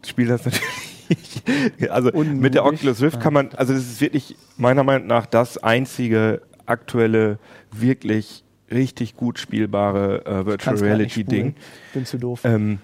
[0.06, 1.92] spiele das natürlich.
[1.92, 2.42] also Unnötig.
[2.42, 6.42] mit der Oculus Rift kann man, also das ist wirklich meiner Meinung nach das einzige
[6.66, 7.38] aktuelle,
[7.72, 11.56] wirklich richtig gut spielbare äh, Virtual Reality Ding.
[11.94, 12.42] Bin zu doof.
[12.44, 12.80] Ähm,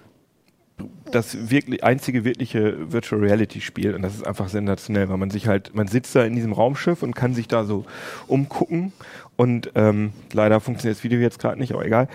[1.12, 5.48] das wirklich einzige wirkliche Virtual Reality Spiel und das ist einfach sensationell, weil man sich
[5.48, 7.86] halt, man sitzt da in diesem Raumschiff und kann sich da so
[8.28, 8.92] umgucken
[9.38, 12.10] und ähm, leider funktioniert das Video jetzt gerade nicht, aber egal.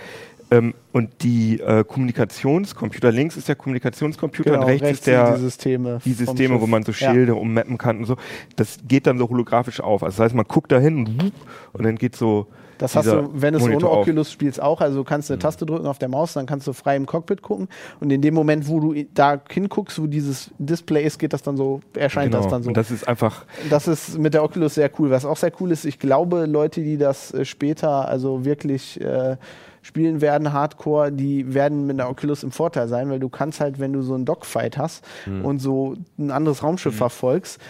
[0.53, 5.41] Ähm, und die äh, Kommunikationscomputer, links ist der Kommunikationscomputer und rechts, ist sind der die
[5.41, 5.99] Systeme.
[6.05, 7.11] die Systeme, wo man so Ja.
[7.11, 8.17] Schilde ummappen kann und so.
[8.57, 10.03] Das geht dann so holographisch auf.
[10.03, 11.33] Also das heißt, man guckt da hin
[11.73, 12.47] und, dann geht so.
[12.77, 13.99] Das hast du, wenn du es ohne Monitor auf.
[13.99, 14.81] Oculus spielst, auch.
[14.81, 17.41] Also du kannst eine Taste drücken auf der Maus, dann kannst du frei im Cockpit
[17.41, 17.69] gucken.
[18.01, 21.57] Und in dem Moment, wo du da hinguckst, wo dieses Display ist, geht das dann
[21.57, 22.43] so, erscheint Genau.
[22.43, 22.69] das dann so.
[22.69, 25.11] Und das ist einfach, Das ist mit der Oculus sehr cool.
[25.11, 29.37] Was auch sehr cool ist, ich glaube, Leute, die das äh, später also wirklich äh,
[29.83, 33.79] spielen werden, Hardcore, die werden mit der Oculus im Vorteil sein, weil du kannst halt,
[33.81, 35.05] wenn du so einen Dogfight hast
[35.43, 37.61] und so ein anderes Raumschiff verfolgst,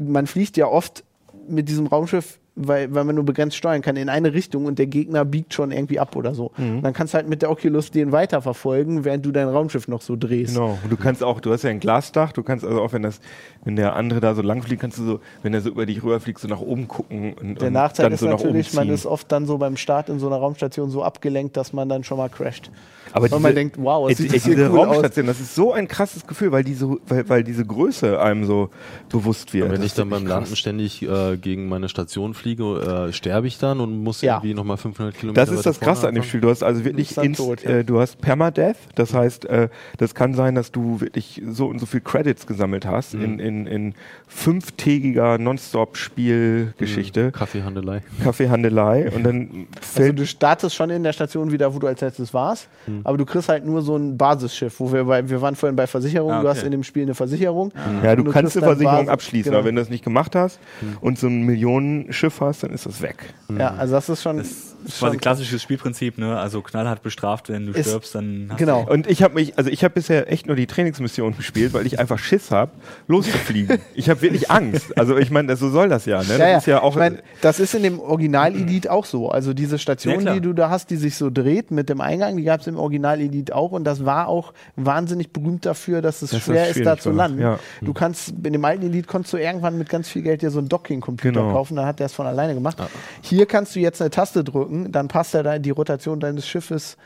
[0.00, 1.04] man fliegt ja oft
[1.48, 4.86] mit diesem Raumschiff weil, weil man nur begrenzt steuern kann in eine Richtung und der
[4.86, 6.52] Gegner biegt schon irgendwie ab oder so.
[6.56, 10.16] Dann kannst du halt mit der Oculus den weiterverfolgen, während du dein Raumschiff noch so
[10.16, 10.54] drehst.
[10.54, 10.78] genau.
[10.82, 13.20] Und du kannst auch, du hast ja ein Glasdach, du kannst also auch, wenn das,
[13.64, 16.02] wenn der andere da so lang fliegt, kannst du so, wenn er so über dich
[16.02, 19.06] rüberfliegt, so nach oben gucken und, Der und Nachteil dann ist so natürlich, man ist
[19.06, 22.18] oft dann so beim Start in so einer Raumstation so abgelenkt, dass man dann schon
[22.18, 22.70] mal crasht.
[23.14, 24.86] Aber Weil man denkt, wow, es sieht diese cool aus.
[24.88, 28.70] Raumstation, das ist so ein krasses Gefühl, weil diese, weil, weil diese Größe einem so
[29.10, 29.66] bewusst wird.
[29.66, 30.26] Und wenn Das ich dann beim.
[30.26, 34.36] Landen ständig äh, gegen meine Station fliege, äh, sterbe ich dann und muss Ja.
[34.36, 36.24] irgendwie nochmal 500 Kilometer Das ist das Krasse an dem?
[36.24, 36.40] Spiel.
[36.40, 37.70] Du hast also wirklich inst, tot, ja.
[37.70, 38.76] äh, du hast Permadeath.
[38.96, 42.84] Das heißt, äh, das kann sein, dass du wirklich so und so viel Credits gesammelt
[42.86, 43.22] hast Mhm.
[43.24, 43.94] in, in, in
[44.26, 48.02] fünftägiger Nonstop-Spielgeschichte, Kaffeehandelei.
[48.22, 52.00] Kaffeehandelei und dann Also fällt du startest schon in der Station wieder, wo du als
[52.00, 53.00] letztes warst, Hm.
[53.04, 55.86] aber du kriegst halt nur so ein Basisschiff, wo wir bei, wir waren vorhin bei
[55.86, 56.56] Versicherung, Ah, du okay.
[56.58, 57.72] hast in dem Spiel eine Versicherung.
[58.02, 59.58] ja, du kannst eine Versicherung Basis- abschließen, genau.
[59.58, 60.58] aber wenn du das nicht gemacht hast
[61.00, 63.34] und so ein Millionenschiff hast, dann ist das weg.
[63.56, 66.38] Ja, also das ist schon, Das ist ist quasi klassisches Spielprinzip, ne?
[66.38, 68.86] Also knallhart bestraft, wenn du Ist- stirbst, dann hast genau.
[68.88, 71.98] Und ich habe mich, also ich habe bisher echt nur die Trainingsmission gespielt, weil ich
[71.98, 72.72] einfach Schiss habe,
[73.08, 73.78] loszufliegen.
[73.94, 74.96] ich habe wirklich Angst.
[74.98, 76.18] Also ich meine, so soll das ja.
[76.22, 76.28] Ne?
[76.28, 76.58] Das Ja, ja.
[76.58, 76.92] ist ja auch.
[76.92, 79.28] ich mein, das ist in dem Original Elite auch so.
[79.30, 82.36] Also diese Station, Ja, die du da hast, die sich so dreht mit dem Eingang,
[82.36, 86.22] die gab es im Original Elite auch und das war auch wahnsinnig berühmt dafür, dass
[86.22, 87.40] es das schwer ist, da zu landen.
[87.40, 87.58] ja.
[87.80, 90.58] Du kannst, in dem alten Elite konntest du irgendwann mit ganz viel Geld dir so
[90.58, 91.52] einen Docking-Computer Genau.
[91.52, 92.76] kaufen, dann hat der es von alleine gemacht.
[93.20, 96.96] Hier kannst du jetzt eine Taste drücken, dann passt ja da die Rotation deines Schiffes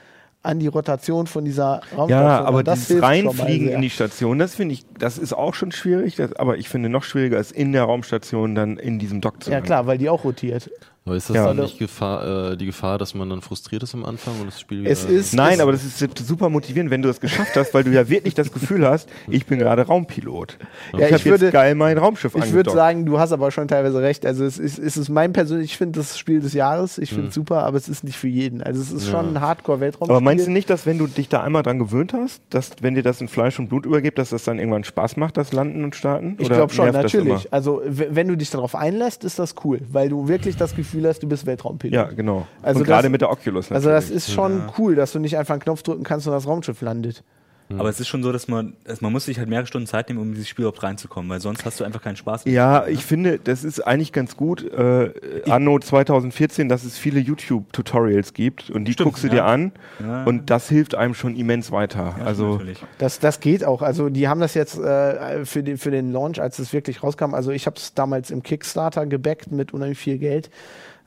[0.42, 2.09] an die Rotation von dieser Raumstation.
[2.11, 5.72] Ja, aber Und das Reinfliegen in die Station, das finde ich, das ist auch schon
[5.72, 9.42] schwierig, das, aber ich finde noch schwieriger, ist in der Raumstation dann in diesem Dock
[9.42, 9.66] zu Ja landen.
[9.66, 10.70] klar, weil die auch rotiert.
[11.07, 11.47] Aber ist das Ja.
[11.47, 14.61] dann nicht Gefahr, äh, die Gefahr, dass man dann frustriert ist am Anfang und das
[14.61, 14.90] Spiel wieder...
[14.90, 17.85] Es ist Nein, es, aber das ist super motivierend, wenn du es geschafft hast, weil
[17.85, 20.59] du ja wirklich das Gefühl hast, ich bin gerade Raumpilot.
[20.92, 23.53] Ja, ich ich habe würde- jetzt geil mein Raumschiff Ich würde sagen, du hast aber
[23.53, 24.27] schon teilweise recht.
[24.27, 26.99] Also es ist, es ist mein persönlich, ich finde das Spiel des Jahres.
[26.99, 27.14] Ich Mhm.
[27.14, 28.61] finde es super, aber es ist nicht für jeden.
[28.61, 29.12] Also es ist Ja.
[29.12, 30.11] schon ein Hardcore-Weltraum.
[30.11, 32.97] Aber meinst du nicht, dass wenn du dich da einmal dran gewöhnt hast, dass wenn
[32.97, 35.85] dir das in Fleisch und Blut übergibt, dass das dann irgendwann Spaß macht, das Landen
[35.85, 36.35] und Starten?
[36.40, 37.53] Ich glaube schon, das natürlich.
[37.53, 41.23] Also wenn du dich darauf einlässt, ist das cool, weil du wirklich das Gefühl hast,
[41.23, 41.95] du bist Weltraumpilot.
[41.95, 42.47] Ja, genau.
[42.63, 44.29] Also und gerade mit der Oculus Also das natürlich.
[44.29, 47.23] ist schon cool, dass du nicht einfach einen Knopf drücken kannst und das Raumschiff landet.
[47.68, 50.09] Aber es ist schon so, dass man, also man muss sich halt mehrere Stunden Zeit
[50.09, 52.44] nehmen, um in dieses Spiel überhaupt reinzukommen, weil sonst hast du einfach keinen Spaß.
[52.44, 52.55] mehr.
[52.55, 55.11] Ja, ich finde, das ist eigentlich ganz gut, äh,
[55.50, 59.35] anno 2014, dass es viele YouTube-Tutorials gibt und die Stimmt, guckst du ja.
[59.35, 60.24] dir an Ja.
[60.24, 62.14] und das hilft einem schon immens weiter.
[62.18, 62.79] Ja, also natürlich.
[62.98, 63.83] Das, das geht auch.
[63.83, 67.35] Also die haben das jetzt äh, für, den, für den Launch, als es wirklich rauskam,
[67.35, 70.50] also ich habe es damals im Kickstarter gebackt mit unheimlich viel Geld.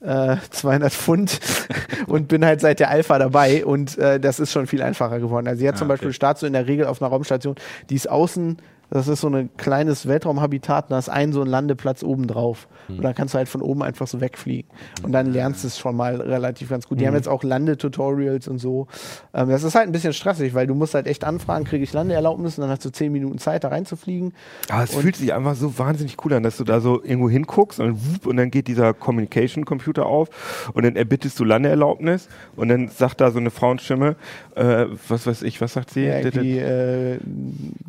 [0.02, 1.40] Äh, 200 Pfund
[2.08, 5.48] und bin halt seit der Alpha dabei und äh, das ist schon viel einfacher geworden.
[5.48, 6.16] Also jetzt Ah, zum Beispiel okay.
[6.16, 7.56] startest du in der Regel auf einer Raumstation,
[7.90, 8.58] die ist außen,
[8.90, 12.68] das ist so ein kleines Weltraumhabitat, und da ist ein so ein Landeplatz oben drauf.
[12.88, 14.70] Und dann kannst du halt von oben einfach so wegfliegen.
[15.04, 17.00] Und dann lernst du es schon mal relativ ganz gut.
[17.00, 18.88] Die haben jetzt auch Landetutorials und so.
[19.34, 21.94] Ähm, das ist halt ein bisschen stressig, weil du musst halt echt anfragen, kriege ich
[21.94, 24.34] Landeerlaubnis und dann hast du zehn Minuten Zeit, da reinzufliegen.
[24.70, 27.80] Aber es fühlt sich einfach so wahnsinnig cool an, dass du da so irgendwo hinguckst
[27.80, 32.88] und, wupp, und dann geht dieser Communication-Computer auf und dann erbittest du Landeerlaubnis und dann
[32.88, 34.16] sagt da so eine Frauenstimme,
[34.56, 36.06] äh, was weiß ich, was sagt sie?
[36.06, 37.20] Ja, irgendwie, äh,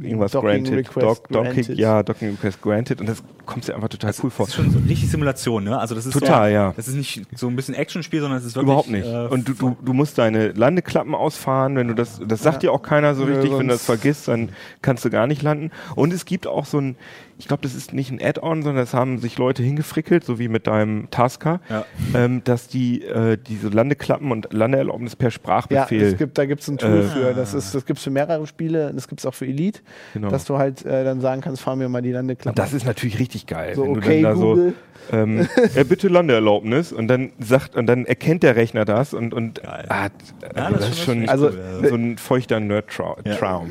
[0.01, 1.79] Irgendwas granted, Request Doc, Docking, granted.
[1.79, 4.47] ja, Docking Request granted und das kommt dir einfach total cool vor.
[4.47, 5.79] Das ist schon so richtig Simulation, ne?
[5.79, 6.73] Also das ist Total, so, ja.
[6.77, 9.07] Das ist nicht so ein bisschen Actionspiel, sondern es ist wirklich Überhaupt nicht.
[9.07, 12.73] Äh, und du, du, du musst deine Landeklappen ausfahren, wenn du das, das sagt dir
[12.73, 14.51] auch keiner so richtig, wenn du das vergisst, dann
[14.83, 15.71] kannst du gar nicht landen.
[15.97, 16.97] Und es gibt auch so ein,
[17.41, 20.47] ich glaube, das ist nicht ein Add-on, sondern das haben sich Leute hingefrickelt, so wie
[20.49, 21.85] mit deinem Tasker, Ja.
[22.15, 26.03] ähm, dass die äh, diese Landeklappen und Landeerlaubnis per Ja, Sprachbefehl.
[26.03, 27.35] es gibt, da gibt es ein Tool Äh, für.
[27.35, 29.81] Das, ist, das gibt es für mehrere Spiele, das gibt es auch für Elite,
[30.15, 30.29] Genau.
[30.29, 32.55] dass du halt äh, dann sagen kannst, fahr mir mal die Landeklappe.
[32.55, 33.75] das ist natürlich richtig geil.
[33.75, 34.75] so, wenn okay, du dann da Google.
[35.11, 39.33] so, ähm, ja, bitte Landeerlaubnis und dann sagt, und dann erkennt der Rechner das und,
[39.33, 40.09] und ah,
[40.55, 41.89] Ja, also das das ist schon Also, cool, ja.
[41.89, 43.17] so ein feuchter Nerd-Traum.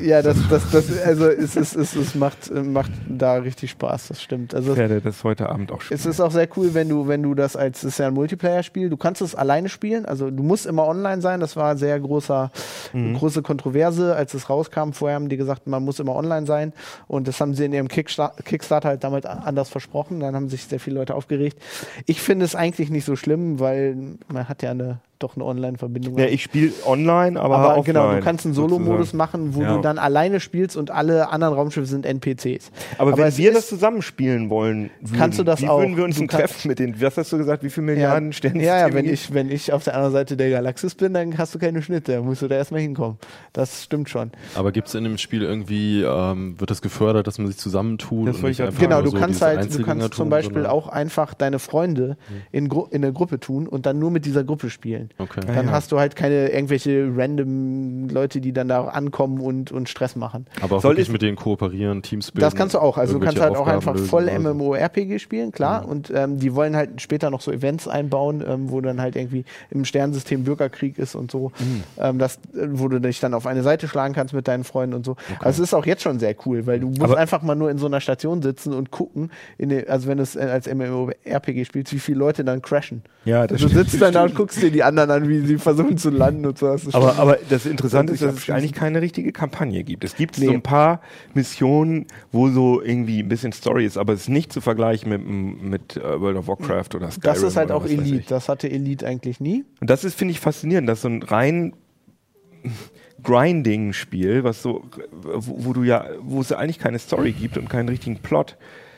[0.10, 4.22] Ja, das, das, das, also es, es, es, es macht, macht da richtig Spaß, das
[4.22, 4.54] stimmt.
[4.54, 5.98] Also Ich werde das heute Abend auch spielen.
[5.98, 8.14] es ist auch sehr cool, wenn du, wenn du das als, es ist ja ein
[8.14, 11.98] Multiplayer-Spiel, du kannst es alleine spielen, also du musst immer online sein, das war sehr
[12.00, 12.50] großer,
[12.92, 13.14] Mhm.
[13.16, 16.72] große Kontroverse, als es rauskam, vorher haben die gesagt, man muss immer online sein
[17.08, 20.48] und das haben sie in ihrem Kickstar Kickstarter halt damals a- anders versprochen, dann haben
[20.48, 21.58] sich sehr viele Leute aufgeregt.
[22.06, 23.96] Ich finde es eigentlich nicht so schlimm, weil
[24.32, 26.18] man hat ja eine, doch eine Online-Verbindung.
[26.18, 29.76] Ja, ich spiele online, aber, aber offline, genau, du kannst einen Solo-Modus machen, wo Ja.
[29.76, 32.70] du dann alleine spielst und alle anderen Raumschiffe sind NPCs.
[32.98, 35.78] Aber, wenn es wir ist- das zusammenspielen wollen, würden, Kannst du das wie auch?
[35.80, 38.32] würden wir uns Du kannst- treffen mit den, was hast du gesagt, wie viele Milliarden
[38.32, 38.62] Sterne?
[38.64, 41.54] Ja, ja, wenn ich, wenn ich auf der anderen Seite der Galaxis bin, dann hast
[41.54, 43.18] du keine Schnitte, dann musst du da erstmal hinkommen.
[43.52, 44.30] Das stimmt schon.
[44.54, 48.28] Aber gibt es in dem Spiel irgendwie, ähm, wird das gefördert, dass man sich zusammentut?
[48.28, 50.88] Das und wollte ich einfach Genau, du so kannst halt, du kannst zum Beispiel auch
[50.88, 52.16] einfach deine Freunde
[52.52, 55.09] in, Gru in eine Gruppe tun und dann nur mit dieser Gruppe spielen.
[55.18, 55.40] Okay.
[55.46, 55.72] Dann ja.
[55.72, 60.46] hast du halt keine irgendwelche random Leute, die dann da ankommen und, und Stress machen.
[60.60, 62.44] Aber auch Soll wirklich mit denen kooperieren, Teams bilden.
[62.44, 62.98] Das kannst du auch.
[62.98, 64.54] Also du kannst halt auch Aufgaben einfach lösen voll oder so.
[64.54, 65.86] MMORPG spielen, klar.
[65.86, 69.44] Und ähm, die wollen halt später noch so Events einbauen, ähm, wo dann halt irgendwie
[69.70, 71.52] im Sternensystem Bürgerkrieg ist und so.
[71.58, 71.82] Mhm.
[71.98, 74.94] Ähm, das, äh, wo du dich dann auf eine Seite schlagen kannst mit deinen Freunden
[74.94, 75.16] und so.
[75.40, 77.70] Also es ist auch jetzt schon sehr cool, weil du musst Aber- einfach mal nur
[77.70, 80.72] in so einer Station sitzen und gucken, in den, also wenn du es äh, als
[80.72, 83.02] MMORPG spielst, wie viele Leute dann crashen.
[83.24, 83.90] Ja, das du stimmt.
[83.90, 86.58] sitzt dann da und guckst dir die anderen an, wie sie versuchen zu landen und
[86.58, 86.66] so.
[86.66, 90.02] Das Aber, aber das Interessante ist, dass es eigentlich keine richtige Kampagne gibt.
[90.04, 90.46] Es gibt Nee.
[90.46, 91.00] so ein paar
[91.32, 95.62] Missionen, wo so irgendwie ein bisschen Story ist, aber es ist nicht zu vergleichen mit,
[95.62, 97.22] mit äh, World of Warcraft oder Skyrim.
[97.22, 98.24] das ist halt auch Elite.
[98.28, 99.64] Das hatte Elite eigentlich nie.
[99.80, 101.72] Und das ist, finde ich, faszinierend, dass so ein rein
[103.22, 104.82] Grinding-Spiel, was so,
[105.12, 108.56] wo, wo du ja, wo es eigentlich keine Story gibt und keinen richtigen Plot,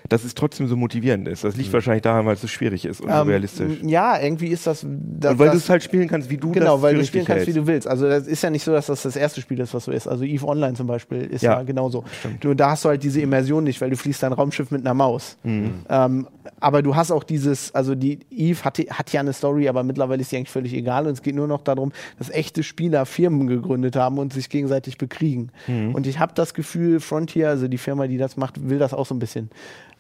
[0.08, 1.44] dass es trotzdem so motivierend ist.
[1.44, 3.78] Das liegt wahrscheinlich daran, weil es so schwierig ist und so Ähm, realistisch.
[3.82, 4.84] Ja, irgendwie ist das.
[4.88, 7.24] das und weil du es halt spielen kannst, wie du Genau, das weil du spielen
[7.24, 7.56] kannst, wie hältst.
[7.56, 7.86] du willst.
[7.88, 10.06] Also das ist ja nicht so, dass das das erste Spiel ist, was so ist.
[10.08, 12.04] Also Eve Online zum Beispiel ist ja, Ja, genauso.
[12.42, 14.94] Nur da hast du halt diese Immersion nicht, weil du fließt dein Raumschiff mit einer
[14.94, 15.36] Maus.
[15.44, 16.26] Ähm,
[16.60, 20.20] aber du hast auch dieses, also die Eve hat, hat ja eine Story, aber mittlerweile
[20.22, 23.46] ist sie eigentlich völlig egal und es geht nur noch darum, dass echte Spieler Firmen
[23.46, 25.50] gegründet haben und sich gegenseitig bekriegen.
[25.92, 29.06] Und ich habe das Gefühl, Frontier, also die Firma, die das macht, will das auch
[29.06, 29.50] so ein bisschen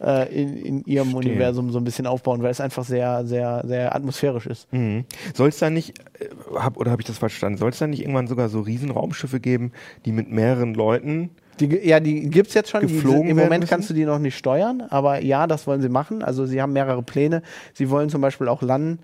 [0.02, 1.32] äh, in, in ihrem Verstehe.
[1.32, 4.72] Universum so ein bisschen aufbauen, weil es einfach sehr, sehr, sehr atmosphärisch ist.
[4.72, 5.04] Mhm.
[5.34, 7.86] Soll es da nicht, äh, hab, oder habe ich das falsch verstanden, soll es da
[7.86, 9.72] nicht irgendwann sogar so Riesenraumschiffe geben,
[10.04, 11.30] die mit mehreren Leuten
[11.60, 12.86] Die, ja, die gibt's jetzt schon.
[12.86, 13.66] Die, Im Moment müssen?
[13.68, 16.22] kannst du die noch nicht steuern, aber ja, das wollen sie machen.
[16.22, 17.42] Also sie haben mehrere Pläne.
[17.74, 18.98] Sie wollen zum Beispiel auch landen.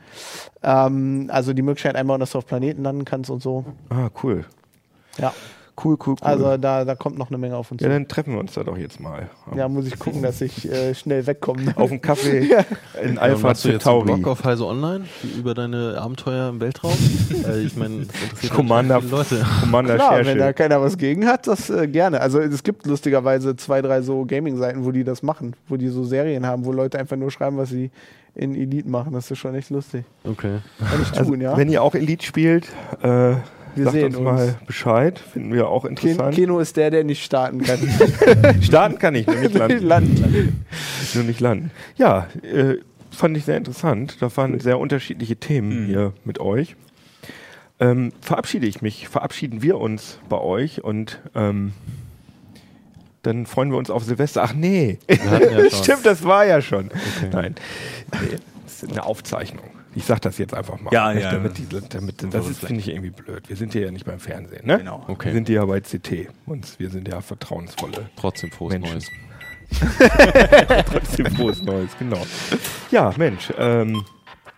[0.62, 3.64] Ähm, also die Möglichkeit einbauen, dass du auf Planeten landen kannst und so.
[3.90, 4.44] Ah, cool.
[5.18, 5.32] Ja,
[5.82, 6.16] Cool, cool, cool.
[6.20, 7.92] also da, da kommt noch eine Menge auf uns ja, zu.
[7.92, 9.28] dann treffen wir uns da doch jetzt mal.
[9.54, 11.72] Ja, muss ich gucken, dass ich äh, schnell wegkomme.
[11.76, 12.38] Auf dem Kaffee
[13.02, 14.20] in Ja, Alpha machst du jetzt einen Centauri.
[14.20, 15.04] Blog auf Heise Online
[15.36, 16.92] über deine Abenteuer im Weltraum?
[17.48, 18.06] äh, ich meine,
[18.52, 19.44] Commander, Leute.
[19.60, 22.20] Commander Klar, wenn da keiner was gegen hat, das äh, gerne.
[22.20, 26.04] Also es gibt lustigerweise zwei, drei so Gaming-Seiten, wo die das machen, wo die so
[26.04, 27.90] Serien haben, wo Leute einfach nur schreiben, was sie
[28.34, 29.12] in Elite machen.
[29.12, 30.04] Das ist schon echt lustig.
[30.24, 30.58] Okay.
[30.78, 31.56] Kann ich Also, tun, ja.
[31.56, 32.68] Wenn ihr auch Elite spielt,
[33.02, 33.34] äh,
[33.78, 34.24] Wir sagt sehen uns uns.
[34.24, 35.18] mal Bescheid.
[35.18, 36.34] Finden wir auch interessant.
[36.34, 37.78] Keno ist der, der nicht starten kann.
[38.62, 39.86] Starten kann ich, nur nicht landen.
[39.86, 40.64] Landen.
[41.14, 41.70] nur nicht landen.
[41.96, 42.76] Ja, äh,
[43.10, 44.16] fand ich sehr interessant.
[44.20, 45.86] Da waren sehr unterschiedliche Themen Mhm.
[45.86, 46.76] hier mit euch.
[47.80, 51.72] Ähm, verabschiede ich mich, verabschieden wir uns bei euch und ähm,
[53.22, 54.42] dann freuen wir uns auf Silvester.
[54.44, 56.90] Ach nee, ja stimmt, das war ja schon.
[57.32, 57.54] Nein,
[58.20, 59.64] nee, das ist eine Aufzeichnung.
[59.94, 60.92] Ich sag das jetzt einfach mal.
[60.92, 61.32] Ja, nicht, ja.
[61.32, 63.48] Damit diese, damit, das wir finde ich irgendwie blöd.
[63.48, 64.78] Wir sind hier ja nicht beim Fernsehen, ne?
[64.78, 65.02] Genau.
[65.06, 65.32] Wir Okay.
[65.32, 68.92] sind hier ja bei CT und wir sind ja vertrauensvolle Trotzdem frohes Menschen.
[68.92, 69.10] Neues.
[70.86, 72.24] Trotzdem frohes Neues, genau.
[72.90, 74.04] Ja, Mensch, ähm,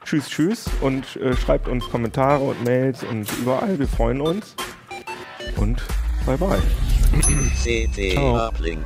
[0.04, 3.78] tschüss, tschüss und äh, schreibt uns Kommentare und Mails und überall.
[3.78, 4.54] Wir freuen uns.
[5.56, 5.82] Und
[6.26, 6.60] bye bye.
[7.62, 8.16] CT.
[8.18, 8.84] Uplink.